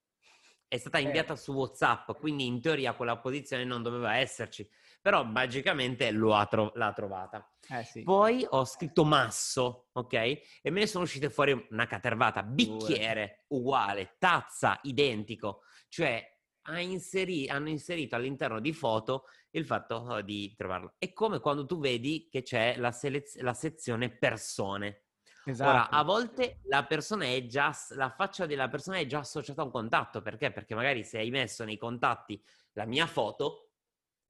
è 0.68 0.78
stata 0.78 0.98
inviata 0.98 1.34
eh. 1.34 1.36
su 1.36 1.52
WhatsApp, 1.52 2.12
quindi 2.18 2.46
in 2.46 2.60
teoria 2.60 2.94
quella 2.94 3.18
posizione 3.18 3.64
non 3.64 3.82
doveva 3.82 4.16
esserci 4.16 4.68
però 5.04 5.22
magicamente 5.22 6.08
ha 6.08 6.46
tro- 6.46 6.72
l'ha 6.76 6.92
trovata. 6.94 7.46
Eh 7.68 7.84
sì. 7.84 8.02
Poi 8.04 8.46
ho 8.48 8.64
scritto 8.64 9.04
masso, 9.04 9.88
ok? 9.92 10.14
E 10.14 10.70
me 10.70 10.80
ne 10.80 10.86
sono 10.86 11.04
uscite 11.04 11.28
fuori 11.28 11.52
una 11.72 11.86
catervata, 11.86 12.42
bicchiere 12.42 13.44
uguale, 13.48 14.16
tazza 14.18 14.80
identico, 14.84 15.60
cioè 15.88 16.26
ha 16.68 16.80
inseri- 16.80 17.50
hanno 17.50 17.68
inserito 17.68 18.16
all'interno 18.16 18.60
di 18.60 18.72
foto 18.72 19.26
il 19.50 19.66
fatto 19.66 19.96
oh, 19.96 20.22
di 20.22 20.54
trovarlo. 20.56 20.94
È 20.96 21.12
come 21.12 21.38
quando 21.38 21.66
tu 21.66 21.78
vedi 21.78 22.26
che 22.30 22.40
c'è 22.40 22.76
la, 22.78 22.90
selez- 22.90 23.38
la 23.42 23.52
sezione 23.52 24.08
persone. 24.08 25.02
Esatto. 25.44 25.68
Ora, 25.68 25.90
a 25.90 26.02
volte 26.02 26.60
la 26.68 26.86
persona 26.86 27.26
è 27.26 27.44
già, 27.44 27.76
la 27.90 28.08
faccia 28.08 28.46
della 28.46 28.70
persona 28.70 28.96
è 28.96 29.04
già 29.04 29.18
associata 29.18 29.60
a 29.60 29.64
un 29.66 29.70
contatto, 29.70 30.22
perché? 30.22 30.50
Perché 30.50 30.74
magari 30.74 31.04
se 31.04 31.18
hai 31.18 31.28
messo 31.28 31.62
nei 31.64 31.76
contatti 31.76 32.42
la 32.72 32.86
mia 32.86 33.06
foto, 33.06 33.68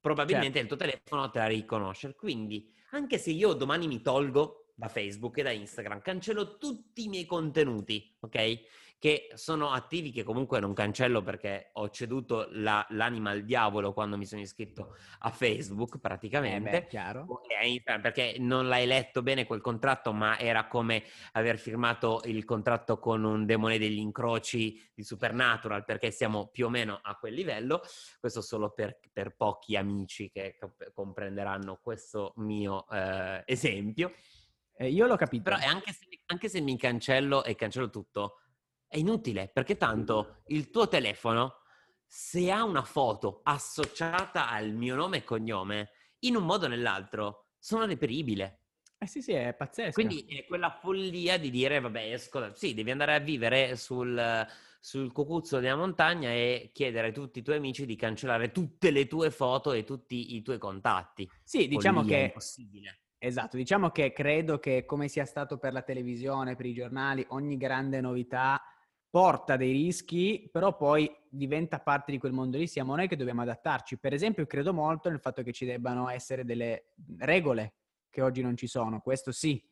probabilmente 0.05 0.59
certo. 0.59 0.75
il 0.75 0.79
tuo 0.79 0.87
telefono 0.87 1.31
te 1.31 1.38
la 1.38 1.47
riconosce. 1.47 2.14
Quindi, 2.14 2.71
anche 2.90 3.17
se 3.17 3.31
io 3.31 3.55
domani 3.55 3.87
mi 3.87 4.03
tolgo 4.03 4.63
da 4.75 4.89
Facebook 4.89 5.39
e 5.39 5.43
da 5.43 5.51
Instagram, 5.51 6.01
cancello 6.01 6.57
tutti 6.57 7.05
i 7.05 7.09
miei 7.09 7.27
contenuti, 7.27 8.17
ok? 8.21 8.61
che 9.05 9.29
sono 9.35 9.71
attivi, 9.71 10.13
che 10.13 10.23
comunque 10.23 10.61
non 10.61 10.73
cancello 10.73 11.21
perché 11.21 11.69
ho 11.75 11.91
ceduto 11.91 12.49
la, 12.53 12.87
l'anima 12.89 13.33
al 13.33 13.45
diavolo 13.45 13.93
quando 13.93 14.17
mi 14.17 14.25
sono 14.25 14.41
iscritto 14.41 14.97
a 15.19 15.29
Facebook 15.29 15.99
praticamente. 15.99 16.71
Eh 16.71 16.81
beh, 16.81 16.87
chiaro. 16.87 17.43
Perché 18.01 18.37
non 18.39 18.67
l'hai 18.67 18.87
letto 18.87 19.21
bene 19.21 19.45
quel 19.45 19.61
contratto, 19.61 20.15
ma 20.15 20.39
era 20.39 20.67
come 20.69 21.05
aver 21.33 21.59
firmato 21.59 22.23
il 22.25 22.47
contratto 22.47 22.99
con 22.99 23.25
un 23.25 23.45
demone 23.45 23.77
degli 23.77 23.99
incroci 23.99 24.81
di 24.95 25.05
Supernatural, 25.05 25.85
perché 25.85 26.11
siamo 26.11 26.47
più 26.47 26.65
o 26.65 26.71
meno 26.71 26.99
a 27.03 27.17
quel 27.17 27.35
livello. 27.35 27.83
Questo 28.19 28.41
solo 28.41 28.71
per, 28.71 28.99
per 29.13 29.37
pochi 29.37 29.77
amici 29.77 30.31
che 30.31 30.57
comprenderanno 30.95 31.79
questo 31.83 32.33
mio 32.37 32.89
eh, 32.89 33.43
esempio. 33.45 34.15
Eh, 34.77 34.91
io 34.91 35.07
l'ho 35.07 35.17
capito. 35.17 35.43
Però 35.43 35.57
anche 35.57 35.93
se, 35.93 36.07
anche 36.27 36.49
se 36.49 36.61
mi 36.61 36.77
cancello 36.77 37.45
e 37.45 37.55
cancello 37.55 37.91
tutto, 37.91 38.41
è 38.87 38.99
inutile 38.99 39.49
perché 39.49 39.77
tanto 39.77 40.43
il 40.49 40.71
tuo 40.71 40.89
telefono, 40.89 41.63
se 42.07 42.51
ha 42.51 42.63
una 42.63 42.83
foto 42.83 43.41
associata 43.45 44.49
al 44.49 44.73
mio 44.73 44.95
nome 44.95 45.19
e 45.19 45.25
cognome, 45.25 45.91
in 46.21 46.37
un 46.37 46.45
modo 46.45 46.67
o 46.67 46.69
nell'altro, 46.69 47.49
sono 47.59 47.87
reperibile. 47.87 48.61
Eh 48.99 49.07
sì, 49.07 49.21
sì, 49.21 49.33
è 49.33 49.53
pazzesco. 49.53 49.93
Quindi 49.93 50.25
è 50.27 50.45
quella 50.47 50.71
follia 50.71 51.39
di 51.39 51.51
dire, 51.51 51.81
vabbè, 51.81 52.13
esco, 52.13 52.55
sì, 52.55 52.73
devi 52.73 52.91
andare 52.91 53.15
a 53.15 53.19
vivere 53.19 53.77
sul, 53.77 54.47
sul 54.81 55.13
cucuzzo 55.13 55.59
della 55.59 55.77
montagna 55.77 56.31
e 56.31 56.71
chiedere 56.73 57.09
a 57.09 57.13
tutti 57.13 57.41
i 57.41 57.43
tuoi 57.43 57.57
amici 57.57 57.85
di 57.85 57.97
cancellare 57.97 58.51
tutte 58.53 58.91
le 58.91 59.07
tue 59.07 59.31
foto 59.31 59.73
e 59.73 59.85
tutti 59.85 60.37
i 60.37 60.43
tuoi 60.43 60.59
contatti. 60.59 61.29
Sì, 61.43 61.67
diciamo 61.69 62.01
follia, 62.01 62.17
che... 62.17 62.23
È 62.23 62.27
impossibile. 62.27 62.99
Esatto, 63.27 63.57
diciamo 63.57 63.89
che 63.89 64.13
credo 64.13 64.59
che 64.59 64.85
come 64.85 65.09
sia 65.09 65.25
stato 65.25 65.57
per 65.57 65.73
la 65.73 65.81
televisione, 65.81 66.57
per 66.57 66.67
i 66.67 66.75
giornali, 66.75 67.25
ogni 67.29 67.57
grande 67.57 68.03
novità 68.03 68.61
porta 69.09 69.57
dei 69.57 69.73
rischi, 69.73 70.47
però 70.53 70.77
poi 70.77 71.11
diventa 71.31 71.81
parte 71.81 72.13
di 72.13 72.19
quel 72.19 72.35
mondo 72.35 72.59
lì, 72.59 72.67
siamo 72.67 72.95
noi 72.95 73.09
che 73.09 73.17
dobbiamo 73.17 73.41
adattarci. 73.41 73.97
Per 73.99 74.13
esempio, 74.13 74.45
credo 74.45 74.75
molto 74.75 75.09
nel 75.09 75.21
fatto 75.21 75.43
che 75.43 75.53
ci 75.53 75.65
debbano 75.65 76.11
essere 76.11 76.45
delle 76.45 76.89
regole 77.21 77.77
che 78.11 78.21
oggi 78.21 78.43
non 78.43 78.59
ci 78.59 78.67
sono, 78.67 79.01
questo 79.01 79.33
sì. 79.33 79.67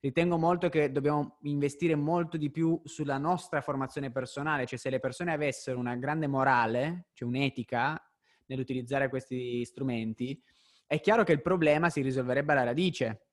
Ritengo 0.00 0.36
molto 0.36 0.68
che 0.68 0.90
dobbiamo 0.90 1.38
investire 1.42 1.94
molto 1.94 2.36
di 2.36 2.50
più 2.50 2.80
sulla 2.82 3.18
nostra 3.18 3.60
formazione 3.60 4.10
personale, 4.10 4.66
cioè 4.66 4.80
se 4.80 4.90
le 4.90 4.98
persone 4.98 5.32
avessero 5.32 5.78
una 5.78 5.94
grande 5.94 6.26
morale, 6.26 7.10
cioè 7.12 7.28
un'etica 7.28 8.02
nell'utilizzare 8.46 9.08
questi 9.08 9.64
strumenti, 9.64 10.42
è 10.86 11.00
chiaro 11.00 11.24
che 11.24 11.32
il 11.32 11.42
problema 11.42 11.90
si 11.90 12.00
risolverebbe 12.00 12.52
alla 12.52 12.64
radice, 12.64 13.26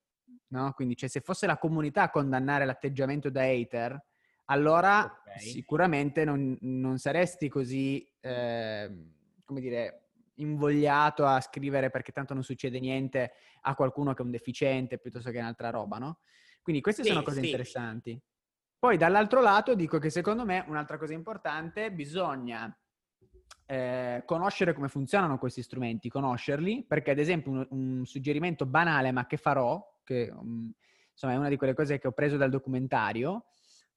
no? 0.47 0.71
Quindi 0.73 0.95
cioè, 0.95 1.09
se 1.09 1.21
fosse 1.21 1.45
la 1.45 1.57
comunità 1.57 2.03
a 2.03 2.09
condannare 2.09 2.65
l'atteggiamento 2.65 3.29
da 3.29 3.43
hater, 3.43 4.01
allora 4.45 5.21
okay. 5.25 5.39
sicuramente 5.39 6.25
non, 6.25 6.57
non, 6.61 6.97
saresti 6.97 7.47
così, 7.49 8.05
eh, 8.19 8.91
come 9.45 9.61
dire, 9.61 10.09
invogliato 10.35 11.25
a 11.25 11.39
scrivere 11.39 11.89
perché 11.89 12.11
tanto 12.11 12.33
non 12.33 12.43
succede 12.43 12.79
niente 12.79 13.33
a 13.61 13.75
qualcuno 13.75 14.13
che 14.13 14.21
è 14.21 14.25
un 14.25 14.31
deficiente 14.31 14.97
piuttosto 14.97 15.29
che 15.29 15.39
un'altra 15.39 15.69
roba, 15.69 15.97
no? 15.97 16.19
Quindi 16.61 16.81
queste 16.81 17.03
sì, 17.03 17.09
sono 17.09 17.23
cose 17.23 17.39
sì. 17.39 17.45
interessanti. 17.45 18.19
Poi 18.79 18.97
dall'altro 18.97 19.41
lato 19.41 19.75
dico 19.75 19.97
che 19.99 20.09
secondo 20.09 20.43
me 20.43 20.65
un'altra 20.67 20.97
cosa 20.97 21.13
importante 21.13 21.91
bisogna 21.91 22.75
eh, 23.65 24.23
conoscere 24.25 24.73
come 24.73 24.87
funzionano 24.87 25.37
questi 25.37 25.61
strumenti, 25.61 26.09
conoscerli, 26.09 26.85
perché 26.87 27.11
ad 27.11 27.19
esempio 27.19 27.51
un, 27.51 27.67
un 27.69 28.05
suggerimento 28.05 28.65
banale 28.65 29.11
ma 29.11 29.25
che 29.25 29.37
farò, 29.37 29.81
che 30.03 30.31
um, 30.33 30.71
insomma 31.11 31.33
è 31.33 31.37
una 31.37 31.49
di 31.49 31.57
quelle 31.57 31.73
cose 31.73 31.99
che 31.99 32.07
ho 32.07 32.11
preso 32.11 32.37
dal 32.37 32.49
documentario, 32.49 33.45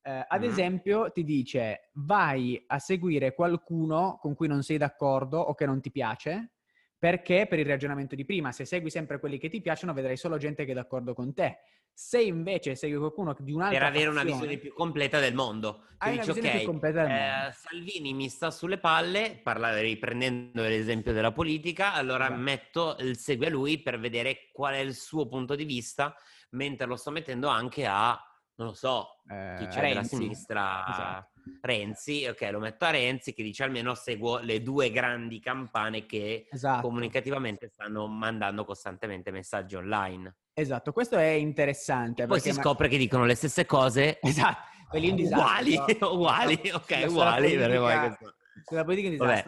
eh, 0.02 0.24
ad 0.26 0.42
mm. 0.42 0.44
esempio, 0.44 1.10
ti 1.10 1.24
dice 1.24 1.90
vai 1.94 2.62
a 2.68 2.78
seguire 2.78 3.34
qualcuno 3.34 4.18
con 4.20 4.34
cui 4.34 4.46
non 4.46 4.62
sei 4.62 4.78
d'accordo 4.78 5.40
o 5.40 5.54
che 5.54 5.66
non 5.66 5.80
ti 5.80 5.90
piace, 5.90 6.52
Perché 6.98 7.46
per 7.46 7.58
il 7.58 7.66
ragionamento 7.66 8.14
di 8.14 8.24
prima, 8.24 8.52
se 8.52 8.64
segui 8.64 8.90
sempre 8.90 9.18
quelli 9.18 9.38
che 9.38 9.48
ti 9.48 9.60
piacciono, 9.60 9.92
vedrai 9.92 10.16
solo 10.16 10.38
gente 10.38 10.64
che 10.64 10.72
è 10.72 10.74
d'accordo 10.74 11.12
con 11.12 11.34
te. 11.34 11.58
Se 11.92 12.20
invece 12.20 12.74
segui 12.74 12.98
qualcuno 12.98 13.34
di 13.38 13.52
un'altra 13.52 13.78
Per 13.78 13.88
avere 13.88 14.04
fazione, 14.06 14.20
una 14.20 14.30
visione 14.30 14.58
più 14.58 14.72
completa 14.74 15.18
del 15.18 15.34
mondo. 15.34 15.84
Hai 15.98 16.18
dici, 16.18 16.32
visione 16.32 16.56
più 16.58 16.66
completa 16.66 17.02
del 17.02 17.10
eh, 17.10 17.30
mondo. 17.30 17.52
Salvini 17.54 18.12
mi 18.12 18.28
sta 18.28 18.50
sulle 18.50 18.78
palle, 18.78 19.40
parla- 19.42 19.78
riprendendo 19.80 20.62
l'esempio 20.62 21.12
della 21.12 21.32
politica, 21.32 21.94
allora 21.94 22.26
Esatto. 22.26 22.40
metto 22.40 22.96
il 23.00 23.16
segue 23.16 23.46
a 23.46 23.50
lui 23.50 23.80
per 23.80 23.98
vedere 23.98 24.50
qual 24.52 24.74
è 24.74 24.78
il 24.78 24.94
suo 24.94 25.26
punto 25.26 25.54
di 25.54 25.64
vista, 25.64 26.14
mentre 26.50 26.86
lo 26.86 26.96
sto 26.96 27.10
mettendo 27.10 27.48
anche 27.48 27.86
a, 27.86 28.18
non 28.56 28.68
lo 28.68 28.74
so, 28.74 29.20
Eh, 29.28 29.54
chi 29.58 29.66
c'è 29.68 29.80
della 29.88 29.94
Renzi. 30.00 30.16
sinistra, 30.16 30.84
Esatto. 30.88 31.30
Renzi, 31.60 32.26
ok, 32.26 32.48
lo 32.50 32.58
metto 32.58 32.84
a 32.84 32.90
Renzi 32.90 33.32
che 33.32 33.42
dice 33.42 33.62
almeno 33.64 33.94
seguo 33.94 34.38
le 34.38 34.62
due 34.62 34.90
grandi 34.90 35.40
campane 35.40 36.06
che 36.06 36.48
Esatto. 36.50 36.80
comunicativamente 36.82 37.68
stanno 37.68 38.06
mandando 38.06 38.64
costantemente 38.64 39.30
messaggi 39.30 39.76
online. 39.76 40.36
Esatto, 40.54 40.92
questo 40.92 41.16
è 41.18 41.28
interessante. 41.30 42.24
Poi 42.26 42.36
perché 42.36 42.50
si 42.50 42.56
ma- 42.56 42.62
scopre 42.62 42.88
che 42.88 42.96
dicono 42.96 43.24
le 43.24 43.34
stesse 43.34 43.66
cose 43.66 44.18
Esatto, 44.20 44.58
quelli 44.88 45.10
un 45.10 45.16
disastro. 45.16 45.44
uguali, 45.44 45.76
uguali, 46.00 46.70
ok, 46.72 47.04
uguali. 47.08 47.56
politica- 47.58 48.16
poi 48.18 48.34
Sulla 48.64 48.84
politica 48.84 49.08
è 49.08 49.10
un 49.12 49.16
Vabbè. 49.18 49.42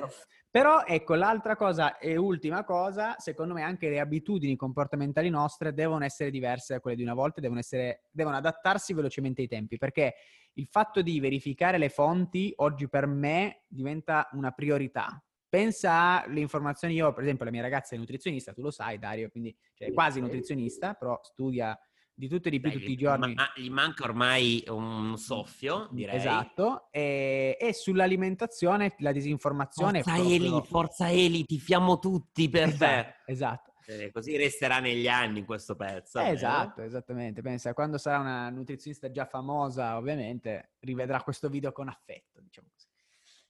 Però 0.50 0.84
ecco, 0.84 1.14
l'altra 1.14 1.56
cosa 1.56 1.98
e 1.98 2.16
ultima 2.16 2.64
cosa, 2.64 3.16
secondo 3.18 3.52
me 3.52 3.62
anche 3.62 3.90
le 3.90 4.00
abitudini 4.00 4.56
comportamentali 4.56 5.28
nostre 5.28 5.74
devono 5.74 6.04
essere 6.04 6.30
diverse 6.30 6.74
da 6.74 6.80
quelle 6.80 6.96
di 6.96 7.02
una 7.02 7.12
volta, 7.12 7.40
devono, 7.40 7.60
essere, 7.60 8.04
devono 8.10 8.36
adattarsi 8.36 8.94
velocemente 8.94 9.42
ai 9.42 9.48
tempi, 9.48 9.76
perché 9.76 10.14
il 10.54 10.66
fatto 10.66 11.02
di 11.02 11.20
verificare 11.20 11.76
le 11.76 11.90
fonti 11.90 12.52
oggi 12.56 12.88
per 12.88 13.06
me 13.06 13.64
diventa 13.68 14.28
una 14.32 14.50
priorità. 14.50 15.22
Pensa 15.50 16.24
alle 16.24 16.40
informazioni, 16.40 16.94
io 16.94 17.12
per 17.12 17.24
esempio 17.24 17.44
la 17.44 17.50
mia 17.50 17.62
ragazza 17.62 17.94
è 17.94 17.98
nutrizionista, 17.98 18.52
tu 18.52 18.62
lo 18.62 18.70
sai 18.70 18.98
Dario, 18.98 19.28
quindi 19.28 19.54
cioè, 19.74 19.88
è 19.88 19.92
quasi 19.92 20.20
nutrizionista, 20.20 20.94
però 20.94 21.18
studia 21.22 21.78
di 22.18 22.28
tutto 22.28 22.48
e 22.48 22.50
di 22.50 22.58
più 22.60 22.70
Dai, 22.70 22.78
tutti 22.80 22.90
i 22.90 22.94
gli- 22.96 22.98
giorni. 22.98 23.34
ma- 23.34 23.52
gli 23.54 23.70
manca 23.70 24.02
ormai 24.02 24.64
un 24.66 25.16
soffio, 25.16 25.88
direi. 25.92 26.16
Esatto, 26.16 26.88
e, 26.90 27.56
e 27.60 27.72
sull'alimentazione 27.72 28.94
la 28.98 29.12
disinformazione 29.12 30.02
Forza 30.02 30.18
proprio- 30.18 30.34
Eli, 30.34 30.66
forza 30.66 31.10
Eli, 31.10 31.44
tifiamo 31.44 31.98
tutti 32.00 32.48
per 32.48 32.68
Esatto, 32.68 33.12
te. 33.24 33.32
esatto. 33.32 33.72
Eh, 33.86 34.10
così 34.12 34.36
resterà 34.36 34.80
negli 34.80 35.06
anni 35.08 35.44
questo 35.44 35.74
pezzo. 35.76 36.18
Eh, 36.18 36.30
esatto, 36.30 36.82
esattamente. 36.82 37.40
Pensa, 37.40 37.72
quando 37.72 37.96
sarà 37.98 38.18
una 38.18 38.50
nutrizionista 38.50 39.10
già 39.10 39.24
famosa, 39.24 39.96
ovviamente, 39.96 40.72
rivedrà 40.80 41.22
questo 41.22 41.48
video 41.48 41.72
con 41.72 41.88
affetto, 41.88 42.40
diciamo 42.42 42.68
così. 42.70 42.86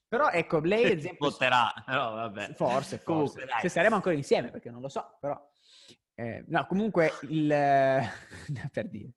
Però 0.07 0.28
ecco, 0.31 0.61
lei 0.61 0.85
esempio... 0.92 1.31
Voterà, 1.31 1.72
però 1.85 2.14
vabbè. 2.14 2.52
Forse, 2.54 3.02
Comunque, 3.02 3.31
forse. 3.33 3.46
dai. 3.46 3.61
Se 3.62 3.68
saremo 3.68 3.96
ancora 3.96 4.14
insieme, 4.14 4.50
perché 4.50 4.70
non 4.70 4.81
lo 4.83 4.88
so, 4.88 5.16
però... 5.20 5.47
eh, 6.20 6.42
no, 6.48 6.66
comunque, 6.66 7.12
il... 7.28 7.46
per 8.72 8.88
dire. 8.88 9.12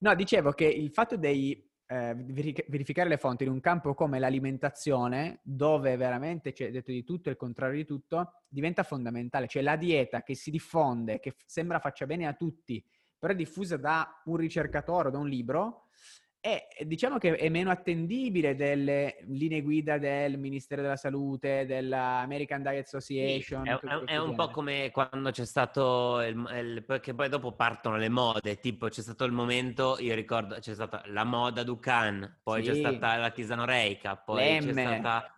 No, 0.00 0.14
dicevo 0.14 0.52
che 0.52 0.66
il 0.66 0.90
fatto 0.90 1.16
di 1.16 1.66
eh, 1.86 2.14
verific- 2.14 2.68
verificare 2.68 3.08
le 3.08 3.16
fonti 3.16 3.44
in 3.44 3.50
un 3.50 3.60
campo 3.60 3.94
come 3.94 4.18
l'alimentazione, 4.18 5.40
dove 5.42 5.96
veramente 5.96 6.52
c'è 6.52 6.70
detto 6.70 6.90
di 6.90 7.04
tutto 7.04 7.30
e 7.30 7.32
il 7.32 7.38
contrario 7.38 7.76
di 7.76 7.86
tutto, 7.86 8.42
diventa 8.48 8.82
fondamentale. 8.82 9.46
Cioè 9.46 9.62
la 9.62 9.76
dieta 9.76 10.22
che 10.22 10.34
si 10.34 10.50
diffonde, 10.50 11.20
che 11.20 11.36
sembra 11.46 11.78
faccia 11.78 12.04
bene 12.04 12.26
a 12.26 12.34
tutti, 12.34 12.84
però 13.18 13.32
è 13.32 13.36
diffusa 13.36 13.78
da 13.78 14.20
un 14.26 14.36
ricercatore 14.36 15.08
o 15.08 15.10
da 15.10 15.18
un 15.18 15.28
libro, 15.28 15.88
è, 16.40 16.66
diciamo 16.84 17.18
che 17.18 17.36
è 17.36 17.48
meno 17.50 17.70
attendibile 17.70 18.54
delle 18.54 19.18
linee 19.26 19.60
guida 19.60 19.98
del 19.98 20.38
Ministero 20.38 20.80
della 20.82 20.96
Salute, 20.96 21.66
dell'American 21.66 22.62
Diet 22.62 22.86
Sì, 22.86 22.96
Association. 22.96 23.66
è, 23.66 23.78
tutto 23.78 23.86
è- 23.86 23.90
è 23.90 23.96
questo 23.98 24.24
un 24.24 24.34
po' 24.34 24.50
come 24.50 24.90
quando 24.90 25.30
c'è 25.30 25.44
stato 25.44 26.20
il, 26.22 26.36
il- 26.76 26.84
perché 26.86 27.14
poi 27.14 27.28
dopo 27.28 27.54
partono 27.54 27.96
le 27.96 28.08
mode, 28.08 28.58
tipo 28.58 28.88
c'è 28.88 29.02
stato 29.02 29.24
il 29.24 29.32
momento, 29.32 29.96
io 29.98 30.14
ricordo, 30.14 30.54
c'è 30.58 30.72
stata 30.74 31.02
la 31.06 31.24
moda 31.24 31.62
Ducan, 31.62 32.40
poi 32.42 32.62
c'è 32.62 32.72
Sì. 32.72 32.78
stata 32.80 33.16
la 33.16 33.30
tisano 33.30 33.64
Reica, 33.66 34.16
poi 34.16 34.56
c'è 34.58 34.72
L'Emme. 34.72 34.82
stata 35.00 35.34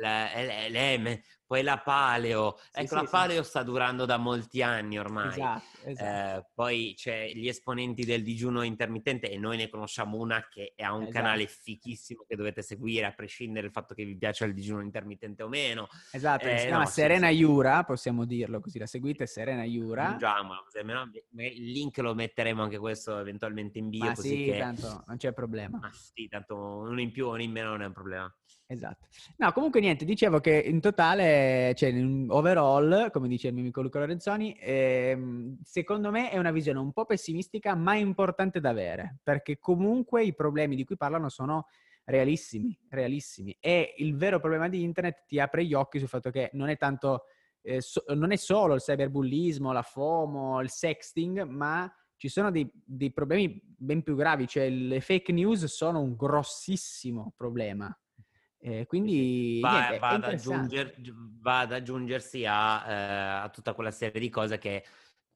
la, 0.00 0.32
eh, 0.32 0.70
l'M, 0.70 1.20
poi 1.48 1.62
la 1.62 1.78
Paleo. 1.78 2.58
Sì, 2.58 2.80
ecco, 2.80 2.88
sì, 2.88 2.94
la 2.94 3.00
sì. 3.00 3.08
Paleo 3.10 3.42
sta 3.42 3.62
durando 3.62 4.04
da 4.04 4.18
molti 4.18 4.60
anni 4.62 4.98
ormai. 4.98 5.28
Esatto, 5.28 5.64
esatto. 5.84 6.38
Eh, 6.40 6.46
poi 6.54 6.92
c'è 6.94 7.30
gli 7.32 7.48
esponenti 7.48 8.04
del 8.04 8.22
digiuno 8.22 8.60
intermittente 8.62 9.30
e 9.30 9.38
noi 9.38 9.56
ne 9.56 9.70
conosciamo 9.70 10.18
una 10.18 10.46
che 10.46 10.74
ha 10.76 10.92
un 10.92 11.04
Esatto. 11.04 11.16
canale 11.16 11.46
fichissimo 11.46 12.24
che 12.28 12.36
dovete 12.36 12.60
seguire 12.60 13.06
a 13.06 13.12
prescindere 13.12 13.62
dal 13.62 13.70
fatto 13.72 13.94
che 13.94 14.04
vi 14.04 14.14
piaccia 14.16 14.44
il 14.44 14.52
digiuno 14.52 14.82
intermittente 14.82 15.42
o 15.42 15.48
meno. 15.48 15.88
Esatto, 16.12 16.46
eh, 16.46 16.58
si 16.58 16.66
chiama 16.66 16.82
no, 16.82 16.86
sì, 16.86 16.92
Serena 16.92 17.28
sì. 17.28 17.36
Iura, 17.36 17.82
possiamo 17.84 18.26
dirlo 18.26 18.60
così, 18.60 18.78
la 18.78 18.86
seguite 18.86 19.26
Serena 19.26 19.64
Iura. 19.64 20.18
Almeno 20.78 21.10
il 21.36 21.70
link 21.72 21.96
lo 21.98 22.14
metteremo 22.14 22.62
anche 22.62 22.78
questo 22.78 23.18
eventualmente 23.18 23.78
in 23.78 23.88
bio 23.88 24.04
Ma 24.04 24.14
così 24.14 24.28
sì, 24.28 24.44
che 24.44 24.58
tanto 24.58 25.02
non 25.06 25.16
c'è 25.16 25.32
problema. 25.32 25.78
ma 25.78 25.90
sì, 25.92 26.28
tanto 26.28 26.56
uno 26.56 27.00
in 27.00 27.10
più 27.10 27.26
o 27.26 27.30
uno 27.30 27.42
in 27.42 27.50
meno 27.50 27.70
non 27.70 27.80
è 27.82 27.86
un 27.86 27.92
problema. 27.94 28.36
Esatto. 28.70 29.06
No, 29.38 29.50
comunque 29.52 29.80
niente, 29.80 30.04
dicevo 30.04 30.40
che 30.40 30.50
in 30.58 30.80
totale, 30.80 31.72
cioè 31.74 31.88
in 31.88 32.26
overall, 32.28 33.10
come 33.10 33.26
dice 33.26 33.48
il 33.48 33.54
mio 33.54 33.62
amico 33.62 33.80
Luca 33.80 33.98
Lorenzoni, 33.98 34.54
ehm, 34.60 35.56
secondo 35.62 36.10
me 36.10 36.28
è 36.30 36.36
una 36.36 36.50
visione 36.50 36.78
un 36.78 36.92
po' 36.92 37.06
pessimistica, 37.06 37.74
ma 37.74 37.94
importante 37.96 38.60
da 38.60 38.68
avere, 38.68 39.20
perché 39.22 39.58
comunque 39.58 40.22
i 40.22 40.34
problemi 40.34 40.76
di 40.76 40.84
cui 40.84 40.98
parlano 40.98 41.30
sono 41.30 41.68
realissimi, 42.04 42.78
realissimi. 42.90 43.56
E 43.58 43.94
il 43.98 44.14
vero 44.16 44.38
problema 44.38 44.68
di 44.68 44.82
internet 44.82 45.24
ti 45.26 45.40
apre 45.40 45.64
gli 45.64 45.72
occhi 45.72 45.98
sul 45.98 46.08
fatto 46.08 46.30
che 46.30 46.50
non 46.52 46.68
è 46.68 46.76
tanto, 46.76 47.22
eh, 47.62 47.80
so- 47.80 48.04
non 48.14 48.32
è 48.32 48.36
solo 48.36 48.74
il 48.74 48.82
cyberbullismo, 48.82 49.72
la 49.72 49.80
FOMO, 49.82 50.60
il 50.60 50.68
sexting, 50.68 51.42
ma 51.44 51.90
ci 52.16 52.28
sono 52.28 52.50
dei, 52.50 52.70
dei 52.84 53.12
problemi 53.12 53.58
ben 53.64 54.02
più 54.02 54.14
gravi, 54.14 54.46
cioè 54.46 54.68
le 54.68 55.00
fake 55.00 55.32
news 55.32 55.64
sono 55.64 56.00
un 56.02 56.16
grossissimo 56.16 57.32
problema. 57.34 57.90
Eh, 58.60 58.86
quindi 58.86 59.60
Va, 59.60 59.70
niente, 59.70 59.98
va 59.98 60.08
ad, 60.10 60.24
aggiunger- 60.24 60.96
va 61.40 61.60
ad 61.60 61.72
aggiungersi 61.72 62.44
a, 62.44 62.90
eh, 62.90 63.42
a 63.44 63.48
tutta 63.50 63.72
quella 63.74 63.90
serie 63.92 64.20
di 64.20 64.28
cose 64.28 64.58
che 64.58 64.84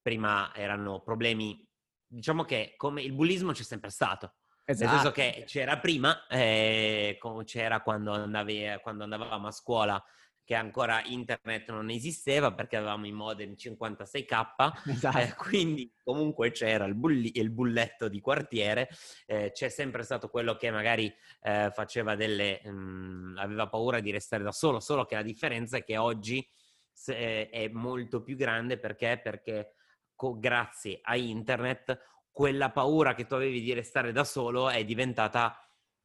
prima 0.01 0.53
erano 0.55 1.01
problemi. 1.01 1.65
Diciamo 2.07 2.45
che 2.45 2.75
come 2.77 3.03
il 3.03 3.13
bullismo 3.13 3.53
c'è 3.53 3.63
sempre 3.63 3.91
stato. 3.91 4.35
Nel 4.65 4.77
senso 4.77 4.95
Esatto. 4.95 5.11
che 5.13 5.45
c'era 5.47 5.79
prima, 5.79 6.27
eh, 6.27 7.19
c'era 7.45 7.81
quando, 7.83 8.13
andavi, 8.13 8.79
quando 8.83 9.05
andavamo 9.05 9.49
a 9.49 9.53
scuola, 9.53 10.03
che 10.45 10.55
ancora 10.55 11.03
internet 11.05 11.71
non 11.71 11.89
esisteva 11.91 12.53
perché 12.53 12.77
avevamo 12.77 13.07
i 13.07 13.13
modem 13.13 13.53
56k, 13.55 14.91
Esatto. 14.91 15.19
eh, 15.19 15.35
quindi 15.37 15.93
comunque 16.03 16.51
c'era 16.51 16.85
il, 16.85 16.95
bulli- 16.95 17.39
il 17.39 17.51
bulletto 17.51 18.09
di 18.09 18.21
quartiere, 18.21 18.89
eh, 19.27 19.53
c'è 19.53 19.69
sempre 19.69 20.03
stato 20.03 20.29
quello 20.29 20.57
che 20.57 20.71
magari 20.71 21.13
eh, 21.43 21.71
faceva 21.73 22.17
delle... 22.17 22.61
mm, 22.67 23.37
aveva 23.39 23.69
paura 23.69 24.01
di 24.01 24.11
restare 24.11 24.43
da 24.43 24.53
solo, 24.53 24.81
solo 24.81 25.05
che 25.05 25.15
la 25.15 25.23
differenza 25.23 25.77
è 25.77 25.85
che 25.85 25.97
oggi 25.97 26.47
se- 26.93 27.17
eh, 27.43 27.49
è 27.49 27.69
molto 27.69 28.23
più 28.23 28.37
grande 28.37 28.79
perché, 28.79 29.21
perché 29.23 29.75
co- 30.15 30.39
grazie 30.39 30.99
a 31.03 31.17
internet 31.17 31.99
quella 32.31 32.71
paura 32.71 33.15
che 33.15 33.27
tu 33.27 33.35
avevi 33.35 33.61
di 33.61 33.73
restare 33.75 34.11
da 34.11 34.25
solo 34.25 34.71
è 34.71 34.85
diventata 34.85 35.57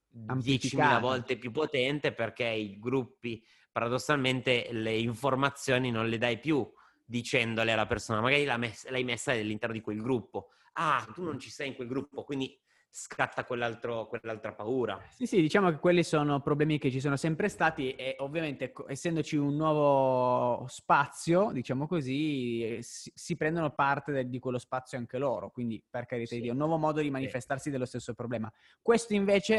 10.000 0.09 0.31
Amplificata. 0.31 0.99
volte 0.99 1.37
più 1.37 1.51
potente 1.51 2.11
perché 2.13 2.45
i 2.45 2.79
gruppi, 2.79 3.43
paradossalmente, 3.77 4.69
le 4.71 4.97
informazioni 4.97 5.91
non 5.91 6.07
le 6.07 6.17
dai 6.17 6.39
più 6.39 6.67
dicendole 7.05 7.71
alla 7.71 7.85
persona, 7.85 8.21
magari 8.21 8.43
l'hai 8.43 9.03
messa 9.03 9.33
all'interno 9.33 9.75
di 9.75 9.81
quel 9.81 10.01
gruppo. 10.01 10.47
Ah, 10.73 11.07
tu 11.13 11.23
non 11.23 11.37
ci 11.37 11.51
sei 11.51 11.67
in 11.67 11.75
quel 11.75 11.87
gruppo, 11.87 12.23
quindi 12.23 12.59
scatta 12.89 13.43
quell'altro- 13.45 14.07
quell'altra 14.07 14.53
paura. 14.53 14.99
Sì, 15.09 15.25
sì, 15.27 15.39
diciamo 15.41 15.69
che 15.69 15.77
quelli 15.77 16.03
sono 16.03 16.41
problemi 16.41 16.79
che 16.79 16.89
ci 16.89 16.99
sono 16.99 17.15
sempre 17.15 17.47
stati 17.49 17.91
e 17.91 18.15
ovviamente 18.19 18.73
essendoci 18.87 19.35
un 19.35 19.55
nuovo 19.55 20.65
spazio, 20.67 21.51
diciamo 21.51 21.85
così, 21.87 22.77
eh, 22.77 22.81
si, 22.81 23.11
si 23.13 23.35
prendono 23.35 23.71
parte 23.73 24.11
del- 24.11 24.29
di 24.29 24.39
quello 24.39 24.57
spazio 24.57 24.97
anche 24.97 25.17
loro, 25.17 25.51
quindi 25.51 25.83
per 25.87 26.05
carità 26.05 26.31
di 26.33 26.37
Sì. 26.37 26.41
Dio, 26.41 26.51
un 26.53 26.57
nuovo 26.57 26.77
modo 26.77 27.01
di 27.01 27.09
manifestarsi 27.11 27.69
dello 27.69 27.85
stesso 27.85 28.13
problema. 28.13 28.51
Questo 28.81 29.13
invece 29.13 29.55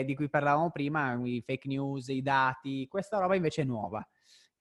è- 0.00 0.04
di 0.04 0.14
cui 0.14 0.28
parlavamo 0.28 0.70
prima, 0.70 1.18
i 1.24 1.40
fake 1.44 1.68
news, 1.68 2.08
i 2.08 2.22
dati, 2.22 2.88
questa 2.88 3.18
roba 3.18 3.34
invece 3.36 3.62
è 3.62 3.64
nuova. 3.64 4.06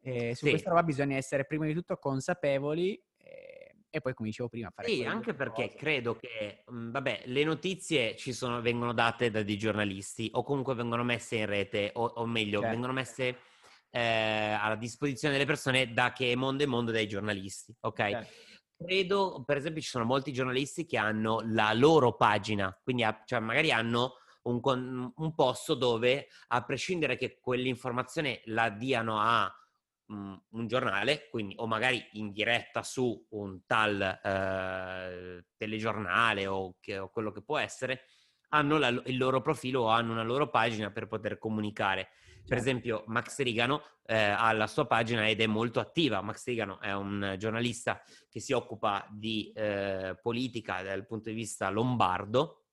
E 0.03 0.33
su 0.35 0.45
Sì. 0.45 0.49
questa 0.51 0.69
roba 0.69 0.83
bisogna 0.83 1.15
essere 1.15 1.45
prima 1.45 1.65
di 1.65 1.73
tutto 1.73 1.97
consapevoli 1.97 2.93
eh, 2.93 3.03
e 3.91 3.99
poi, 4.01 4.13
come 4.13 4.29
dicevo 4.29 4.49
prima, 4.49 4.71
fare 4.73 4.87
Sì, 4.87 5.03
anche 5.03 5.33
perché 5.33 5.65
cose. 5.65 5.77
credo 5.77 6.15
che, 6.15 6.63
mh, 6.65 6.91
vabbè, 6.91 7.23
le 7.25 7.43
notizie 7.43 8.15
ci 8.15 8.33
sono, 8.33 8.61
vengono 8.61 8.93
date 8.93 9.29
da 9.29 9.43
dei 9.43 9.57
giornalisti 9.57 10.29
o 10.33 10.43
comunque 10.43 10.73
vengono 10.73 11.03
messe 11.03 11.35
in 11.35 11.45
rete, 11.45 11.91
o, 11.93 12.05
o 12.05 12.25
meglio, 12.25 12.59
Certo. 12.61 12.73
vengono 12.73 12.93
messe 12.93 13.37
eh, 13.91 14.57
alla 14.59 14.75
disposizione 14.77 15.33
delle 15.33 15.45
persone 15.45 15.91
da 15.93 16.13
che 16.13 16.33
mondo 16.35 16.63
è 16.63 16.65
mondo 16.65 16.91
dai 16.91 17.07
giornalisti, 17.07 17.75
ok? 17.81 18.09
Certo. 18.09 18.29
Credo, 18.77 19.43
per 19.45 19.57
esempio, 19.57 19.81
ci 19.81 19.89
sono 19.89 20.05
molti 20.05 20.33
giornalisti 20.33 20.85
che 20.85 20.97
hanno 20.97 21.41
la 21.45 21.71
loro 21.73 22.15
pagina, 22.15 22.75
quindi 22.81 23.03
ha- 23.03 23.21
cioè, 23.25 23.39
magari 23.39 23.71
hanno 23.71 24.13
un, 24.43 25.11
un 25.15 25.35
posto 25.35 25.75
dove, 25.75 26.27
a 26.47 26.63
prescindere 26.63 27.15
che 27.17 27.37
quell'informazione 27.39 28.41
la 28.45 28.69
diano 28.69 29.19
a 29.19 29.53
un 30.11 30.67
giornale, 30.67 31.27
quindi 31.29 31.53
o 31.57 31.67
magari 31.67 32.05
in 32.13 32.31
diretta 32.31 32.83
su 32.83 33.25
un 33.29 33.65
tal 33.65 34.01
eh, 34.01 35.45
telegiornale 35.55 36.47
o, 36.47 36.75
che, 36.79 36.97
o, 36.97 37.09
quello 37.09 37.31
che 37.31 37.41
può 37.41 37.57
essere, 37.57 38.03
hanno 38.49 38.77
la, 38.77 38.89
il 38.89 39.17
loro 39.17 39.41
profilo 39.41 39.83
o 39.83 39.87
hanno 39.87 40.11
una 40.11 40.23
loro 40.23 40.49
pagina 40.49 40.91
per 40.91 41.07
poter 41.07 41.37
comunicare. 41.37 42.09
Per 42.41 42.57
certo. 42.57 42.63
esempio, 42.63 43.03
Max 43.07 43.39
Rigano 43.39 43.83
eh, 44.05 44.17
ha 44.17 44.51
la 44.51 44.67
sua 44.67 44.85
pagina 44.85 45.29
ed 45.29 45.39
è 45.39 45.47
molto 45.47 45.79
attiva. 45.79 46.21
Max 46.21 46.45
Rigano 46.45 46.79
è 46.81 46.93
un 46.93 47.35
giornalista 47.37 48.01
che 48.29 48.39
si 48.39 48.51
occupa 48.51 49.07
di 49.09 49.51
eh, 49.55 50.17
politica 50.21 50.81
dal 50.81 51.05
punto 51.05 51.29
di 51.29 51.35
vista 51.35 51.69
lombardo 51.69 52.65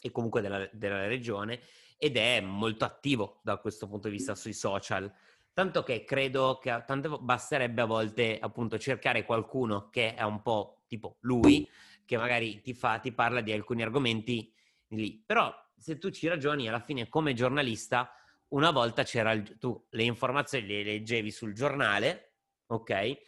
e 0.00 0.10
comunque 0.10 0.40
della, 0.40 0.68
della 0.72 1.06
regione 1.06 1.60
ed 1.96 2.16
è 2.16 2.40
molto 2.40 2.84
attivo 2.84 3.40
da 3.44 3.58
questo 3.58 3.86
punto 3.86 4.08
di 4.08 4.16
vista 4.16 4.34
sui 4.34 4.52
social. 4.52 5.12
Tanto 5.54 5.82
che 5.82 6.04
credo 6.04 6.58
che 6.58 6.82
tanto 6.86 7.18
basterebbe 7.18 7.82
a 7.82 7.86
volte 7.86 8.38
appunto 8.38 8.78
cercare 8.78 9.24
qualcuno 9.24 9.90
che 9.90 10.14
è 10.14 10.22
un 10.22 10.40
po' 10.40 10.82
tipo 10.86 11.16
lui, 11.20 11.68
che 12.06 12.16
magari 12.16 12.62
ti 12.62 12.72
fa, 12.74 12.98
ti 12.98 13.12
parla 13.12 13.40
di 13.42 13.52
alcuni 13.52 13.82
argomenti 13.82 14.52
lì. 14.88 15.22
Però 15.24 15.52
se 15.76 15.98
tu 15.98 16.10
ci 16.10 16.26
ragioni, 16.28 16.68
alla 16.68 16.80
fine 16.80 17.08
come 17.08 17.34
giornalista, 17.34 18.14
una 18.48 18.70
volta 18.70 19.02
c'era 19.02 19.32
il, 19.32 19.58
tu 19.58 19.86
le 19.90 20.02
informazioni 20.04 20.66
le 20.66 20.82
leggevi 20.84 21.30
sul 21.30 21.52
giornale, 21.54 22.34
ok? 22.66 23.18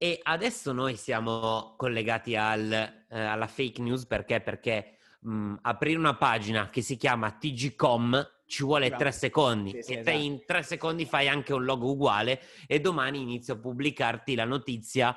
E 0.00 0.20
adesso 0.22 0.72
noi 0.72 0.96
siamo 0.96 1.74
collegati 1.76 2.36
al, 2.36 2.72
eh, 2.72 3.20
alla 3.20 3.48
fake 3.48 3.82
news 3.82 4.06
perché? 4.06 4.40
Perché 4.40 4.98
mh, 5.20 5.56
aprire 5.62 5.98
una 5.98 6.16
pagina 6.16 6.70
che 6.70 6.82
si 6.82 6.96
chiama 6.96 7.32
TGCom 7.32 8.37
ci 8.48 8.64
vuole 8.64 8.90
tre 8.90 9.12
secondi 9.12 9.70
sì, 9.70 9.82
sì, 9.82 9.92
e 9.92 9.98
esatto. 9.98 10.16
te 10.16 10.22
in 10.24 10.44
tre 10.46 10.62
secondi 10.62 11.04
fai 11.04 11.28
anche 11.28 11.52
un 11.52 11.64
logo 11.64 11.90
uguale 11.90 12.40
e 12.66 12.80
domani 12.80 13.20
inizio 13.20 13.54
a 13.54 13.58
pubblicarti 13.58 14.34
la 14.34 14.46
notizia, 14.46 15.14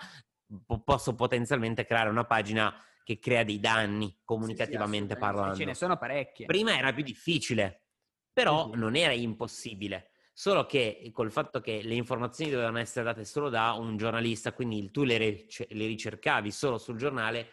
po- 0.66 0.82
posso 0.82 1.16
potenzialmente 1.16 1.86
creare 1.86 2.10
una 2.10 2.26
pagina 2.26 2.76
che 3.06 3.20
crea 3.20 3.44
dei 3.44 3.60
danni 3.60 4.20
comunicativamente 4.26 5.14
sì, 5.14 5.20
parlando. 5.20 5.56
Ce 5.56 5.64
ne 5.64 5.74
sono 5.74 5.98
parecchie. 5.98 6.46
Prima 6.46 6.78
era 6.78 6.92
più 6.92 7.04
difficile, 7.04 7.86
però 8.34 8.70
non 8.74 8.98
era 8.98 9.14
impossibile. 9.14 10.10
Solo 10.34 10.66
che 10.66 11.10
col 11.14 11.32
fatto 11.32 11.62
che 11.62 11.82
le 11.84 11.96
informazioni 11.96 12.52
dovevano 12.52 12.80
essere 12.80 13.06
date 13.06 13.24
solo 13.24 13.50
da 13.50 13.72
un 13.74 13.96
giornalista, 13.96 14.52
quindi 14.52 14.92
tu 14.92 15.04
le, 15.04 15.18
ric- 15.18 15.68
le 15.70 15.88
ricercavi 15.88 16.52
solo 16.52 16.78
sul 16.78 16.98
giornale, 16.98 17.48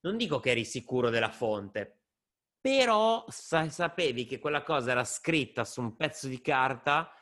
non 0.00 0.18
dico 0.18 0.38
che 0.38 0.50
eri 0.50 0.64
sicuro 0.66 1.08
della 1.08 1.30
fonte, 1.30 1.97
però 2.60 3.24
sa- 3.28 3.68
sapevi 3.68 4.24
che 4.24 4.38
quella 4.38 4.62
cosa 4.62 4.90
era 4.90 5.04
scritta 5.04 5.64
su 5.64 5.80
un 5.80 5.96
pezzo 5.96 6.26
di 6.28 6.40
carta 6.40 7.12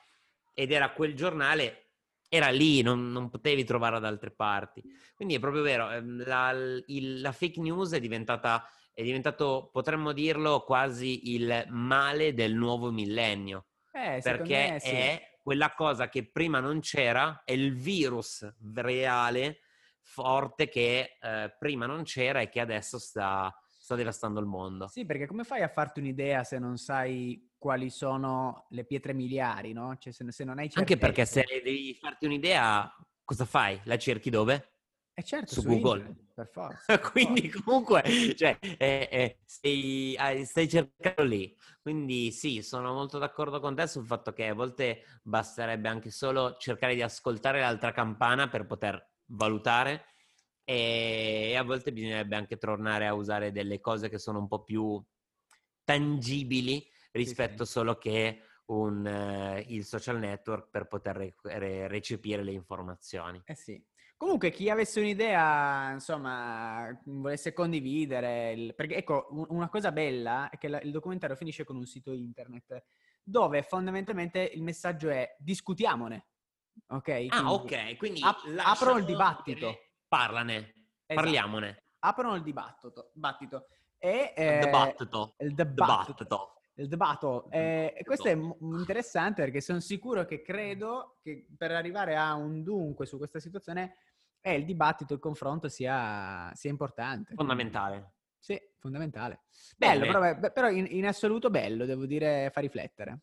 ed 0.55 0.72
era 0.72 0.92
quel 0.92 1.14
giornale, 1.14 1.90
era 2.29 2.49
lì, 2.49 2.83
non, 2.83 3.12
non 3.12 3.29
potevi 3.29 3.64
trovarla 3.64 3.99
da 3.99 4.09
altre 4.09 4.31
parti. 4.31 4.83
Quindi 5.14 5.35
è 5.35 5.38
proprio 5.38 5.62
vero, 5.62 5.90
ehm, 5.90 6.25
la, 6.27 6.51
il, 6.87 7.20
la 7.20 7.33
fake 7.33 7.61
news 7.61 7.92
è 7.92 8.01
diventata, 8.01 8.66
è 8.92 9.03
diventato, 9.03 9.68
potremmo 9.72 10.12
dirlo, 10.12 10.64
quasi 10.64 11.35
il 11.35 11.66
male 11.68 12.33
del 12.35 12.55
nuovo 12.55 12.90
millennio. 12.90 13.66
Eh, 13.92 14.20
perché 14.22 14.79
sì. 14.81 14.90
è 14.90 15.38
quella 15.42 15.72
cosa 15.75 16.09
che 16.09 16.31
prima 16.31 16.61
non 16.61 16.81
c'era, 16.81 17.42
è 17.44 17.53
il 17.53 17.75
virus 17.75 18.46
reale, 18.75 19.61
forte, 20.01 20.68
che 20.68 21.18
eh, 21.20 21.55
prima 21.59 21.87
non 21.87 22.03
c'era 22.03 22.40
e 22.40 22.49
che 22.49 22.61
adesso 22.61 22.99
sta 22.99 23.55
sta 23.87 23.94
devastando 23.94 24.40
il 24.40 24.46
mondo. 24.46 24.88
Sì, 24.88 25.07
perché 25.07 25.27
come 25.27 25.44
fai 25.44 25.62
a 25.62 25.68
farti 25.68 26.01
un'idea 26.01 26.42
se 26.42 26.59
non 26.59 26.77
sai 26.77 27.53
quali 27.57 27.88
sono 27.88 28.66
le 28.70 28.85
pietre 28.85 29.12
miliari, 29.12 29.72
no? 29.72 29.96
Cioè, 29.96 30.12
se, 30.12 30.29
se 30.33 30.42
non 30.42 30.59
hai 30.59 30.68
certezza... 30.68 30.81
Anche 30.81 30.96
perché 30.96 31.25
se 31.25 31.44
devi 31.62 31.94
farti 31.94 32.27
un'idea, 32.27 32.92
cosa 33.22 33.44
fai? 33.44 33.81
La 33.85 33.96
cerchi 33.96 34.29
dove? 34.29 34.72
Eh 35.14 35.22
certo, 35.22 35.55
su, 35.55 35.61
su 35.61 35.68
Google. 35.68 35.99
Internet, 36.01 36.35
per 36.35 36.49
forza. 36.49 36.99
Quindi 37.12 37.49
comunque 37.49 38.03
cioè, 38.35 38.59
eh, 38.61 39.09
eh, 39.09 39.38
stai, 39.44 40.16
stai, 40.44 40.68
cercando 40.68 41.22
lì. 41.22 41.57
Quindi 41.81 42.33
sì, 42.33 42.62
sono 42.62 42.92
molto 42.92 43.18
d'accordo 43.18 43.61
con 43.61 43.77
te 43.77 43.87
sul 43.87 44.05
fatto 44.05 44.33
che 44.33 44.49
a 44.49 44.55
volte 44.55 45.05
basterebbe 45.22 45.87
anche 45.87 46.11
solo 46.11 46.57
cercare 46.59 46.96
di 46.96 47.03
ascoltare 47.03 47.61
l'altra 47.61 47.92
campana 47.92 48.49
per 48.49 48.66
poter 48.66 49.12
valutare 49.27 50.07
e 50.69 51.55
a 51.57 51.63
volte 51.63 51.93
bisognerebbe 51.93 52.35
anche 52.35 52.57
tornare 52.57 53.07
a 53.07 53.15
usare 53.15 53.53
delle 53.53 53.79
cose 53.79 54.09
che 54.09 54.19
sono 54.19 54.41
un 54.41 54.49
po' 54.49 54.65
più 54.65 55.01
tangibili 55.85 56.85
rispetto 57.13 57.65
sì, 57.65 57.71
sì. 57.71 57.79
solo 57.79 57.97
che 57.99 58.41
un, 58.67 59.07
uh, 59.07 59.65
il 59.73 59.85
social 59.85 60.19
network 60.19 60.69
per 60.69 60.89
poter 60.89 61.17
re- 61.17 61.35
re- 61.43 61.87
recepire 61.87 62.43
le 62.43 62.51
informazioni. 62.51 63.41
Eh 63.45 63.55
sì. 63.55 63.81
Comunque, 64.17 64.51
chi 64.51 64.69
avesse 64.69 64.99
un'idea, 64.99 65.93
insomma, 65.93 67.01
volesse 67.05 67.53
condividere, 67.53 68.53
il... 68.53 68.75
perché 68.75 68.97
ecco, 68.97 69.29
una 69.51 69.69
cosa 69.69 69.93
bella 69.93 70.51
è 70.51 70.59
che 70.59 70.67
la, 70.67 70.81
il 70.81 70.91
documentario 70.91 71.37
finisce 71.37 71.63
con 71.63 71.77
un 71.77 71.87
sito 71.87 72.13
internet 72.13 72.83
dove 73.23 73.63
fondamentalmente 73.63 74.41
il 74.41 74.63
messaggio 74.63 75.11
è 75.11 75.37
discutiamone. 75.39 76.27
Ok? 76.89 77.27
Ah, 77.29 77.43
quindi 77.43 77.53
ok. 77.53 77.97
Quindi 77.99 78.23
ap- 78.23 78.55
apro 78.65 78.97
il 78.99 79.05
dibattito 79.05 79.86
parlane, 80.09 80.57
esatto. 81.07 81.14
parliamone. 81.14 81.85
Aprono 82.01 82.35
il 82.35 82.42
dibattito. 82.42 83.11
dibattito. 83.12 83.66
E, 83.99 84.33
eh, 84.37 84.59
il 84.59 84.64
dibattito. 84.64 85.35
Il 85.38 85.55
dibattito. 85.55 86.53
Il 86.75 86.88
dibattito. 86.88 87.51
Eh, 87.51 88.03
questo 88.05 88.29
è 88.29 88.33
interessante 88.33 89.42
perché 89.42 89.61
sono 89.61 89.81
sicuro 89.81 90.25
che 90.25 90.42
credo 90.42 91.19
che 91.23 91.47
per 91.57 91.71
arrivare 91.73 92.16
a 92.16 92.35
un 92.35 92.62
dunque 92.62 93.07
su 93.07 93.16
questa 93.16 93.40
situazione 93.40 93.97
eh, 94.40 94.55
il 94.55 94.64
dibattito, 94.64 95.14
il 95.14 95.19
confronto 95.19 95.69
sia, 95.69 96.53
sia 96.55 96.71
importante. 96.71 97.35
Fondamentale. 97.35 98.12
Sì, 98.38 98.61
fondamentale. 98.79 99.40
Bello, 99.77 100.07
però, 100.07 100.53
però 100.53 100.69
in, 100.69 100.87
in, 100.88 101.07
assoluto 101.07 101.51
bello, 101.51 101.85
devo 101.85 102.07
dire, 102.07 102.51
fa 102.53 102.61
riflettere. 102.61 103.23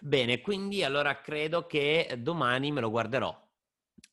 Bene, 0.00 0.40
quindi 0.40 0.82
allora 0.82 1.20
credo 1.20 1.66
che 1.66 2.16
domani 2.18 2.72
me 2.72 2.80
lo 2.80 2.88
guarderò. 2.88 3.45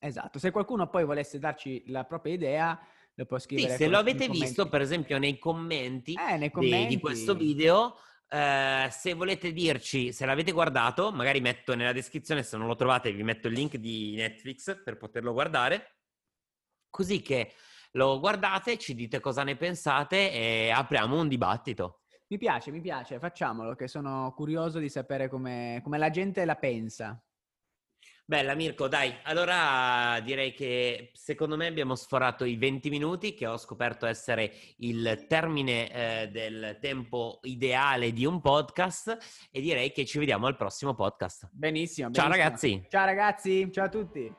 Esatto, 0.06 0.38
se 0.38 0.52
qualcuno 0.52 0.90
poi 0.90 1.06
volesse 1.06 1.40
darci 1.40 1.86
la 1.88 2.04
propria 2.04 2.34
idea, 2.34 2.78
lo 3.14 3.26
può 3.26 3.40
scrivere. 3.40 3.70
Sì, 3.70 3.78
se 3.78 3.88
lo 3.88 3.98
avete 3.98 4.28
visto, 4.28 4.68
per 4.68 4.82
esempio, 4.82 5.18
nei 5.18 5.40
commenti, 5.40 6.14
eh, 6.14 6.36
nei 6.36 6.52
commenti... 6.52 6.88
Di, 6.88 6.96
di, 6.96 7.00
questo 7.00 7.34
video, 7.36 7.96
eh, 8.28 8.90
se 8.92 9.14
volete 9.14 9.54
dirci 9.54 10.12
se 10.12 10.26
l'avete 10.26 10.52
guardato, 10.52 11.14
magari 11.14 11.40
metto 11.40 11.74
nella 11.74 11.94
descrizione, 11.94 12.44
se 12.44 12.58
non 12.58 12.68
lo 12.68 12.76
trovate 12.76 13.14
vi 13.14 13.24
metto 13.24 13.48
il 13.48 13.54
link 13.54 13.78
di 13.78 14.16
Netflix 14.16 14.84
per 14.84 14.98
poterlo 14.98 15.32
guardare, 15.32 16.00
così 16.90 17.22
che 17.22 17.54
lo 17.92 18.20
guardate, 18.20 18.78
ci 18.78 18.96
dite 18.96 19.22
cosa 19.22 19.44
ne 19.44 19.56
pensate 19.56 20.34
e 20.34 20.70
apriamo 20.70 21.18
un 21.18 21.30
dibattito. 21.30 22.02
Mi 22.28 22.38
piace, 22.38 22.72
mi 22.72 22.82
piace, 22.82 23.20
facciamolo, 23.20 23.74
che 23.76 23.88
sono 23.88 24.34
curioso 24.36 24.80
di 24.80 24.90
sapere 24.90 25.30
come, 25.30 25.80
come 25.82 25.98
la 25.98 26.10
gente 26.10 26.44
la 26.44 26.56
pensa. 26.56 27.24
Bella 28.26 28.56
Mirko, 28.56 28.88
dai, 28.88 29.14
allora 29.24 30.18
direi 30.22 30.54
che 30.54 31.12
secondo 31.14 31.58
me 31.58 31.68
abbiamo 31.68 31.94
sforato 31.94 32.46
i 32.46 32.56
20 32.56 32.90
minuti 32.90 33.34
che 33.34 33.46
ho 33.48 33.58
scoperto 33.58 34.06
essere 34.06 34.54
il 34.78 35.26
termine 35.28 35.92
eh, 35.92 36.28
del 36.30 36.78
tempo 36.80 37.40
ideale 37.44 38.14
di 38.14 38.26
un 38.26 38.40
podcast 38.40 39.18
e 39.52 39.60
direi 39.60 39.92
che 39.92 40.06
ci 40.06 40.20
vediamo 40.20 40.48
al 40.48 40.56
prossimo 40.56 40.94
podcast. 40.94 41.50
Benissimo. 41.52 42.08
benissimo. 42.08 42.14
Ciao 42.14 42.28
ragazzi. 42.30 42.86
Ciao 42.90 43.06
ragazzi, 43.06 43.70
ciao 43.74 43.86
a 43.86 43.90
tutti. 43.90 44.34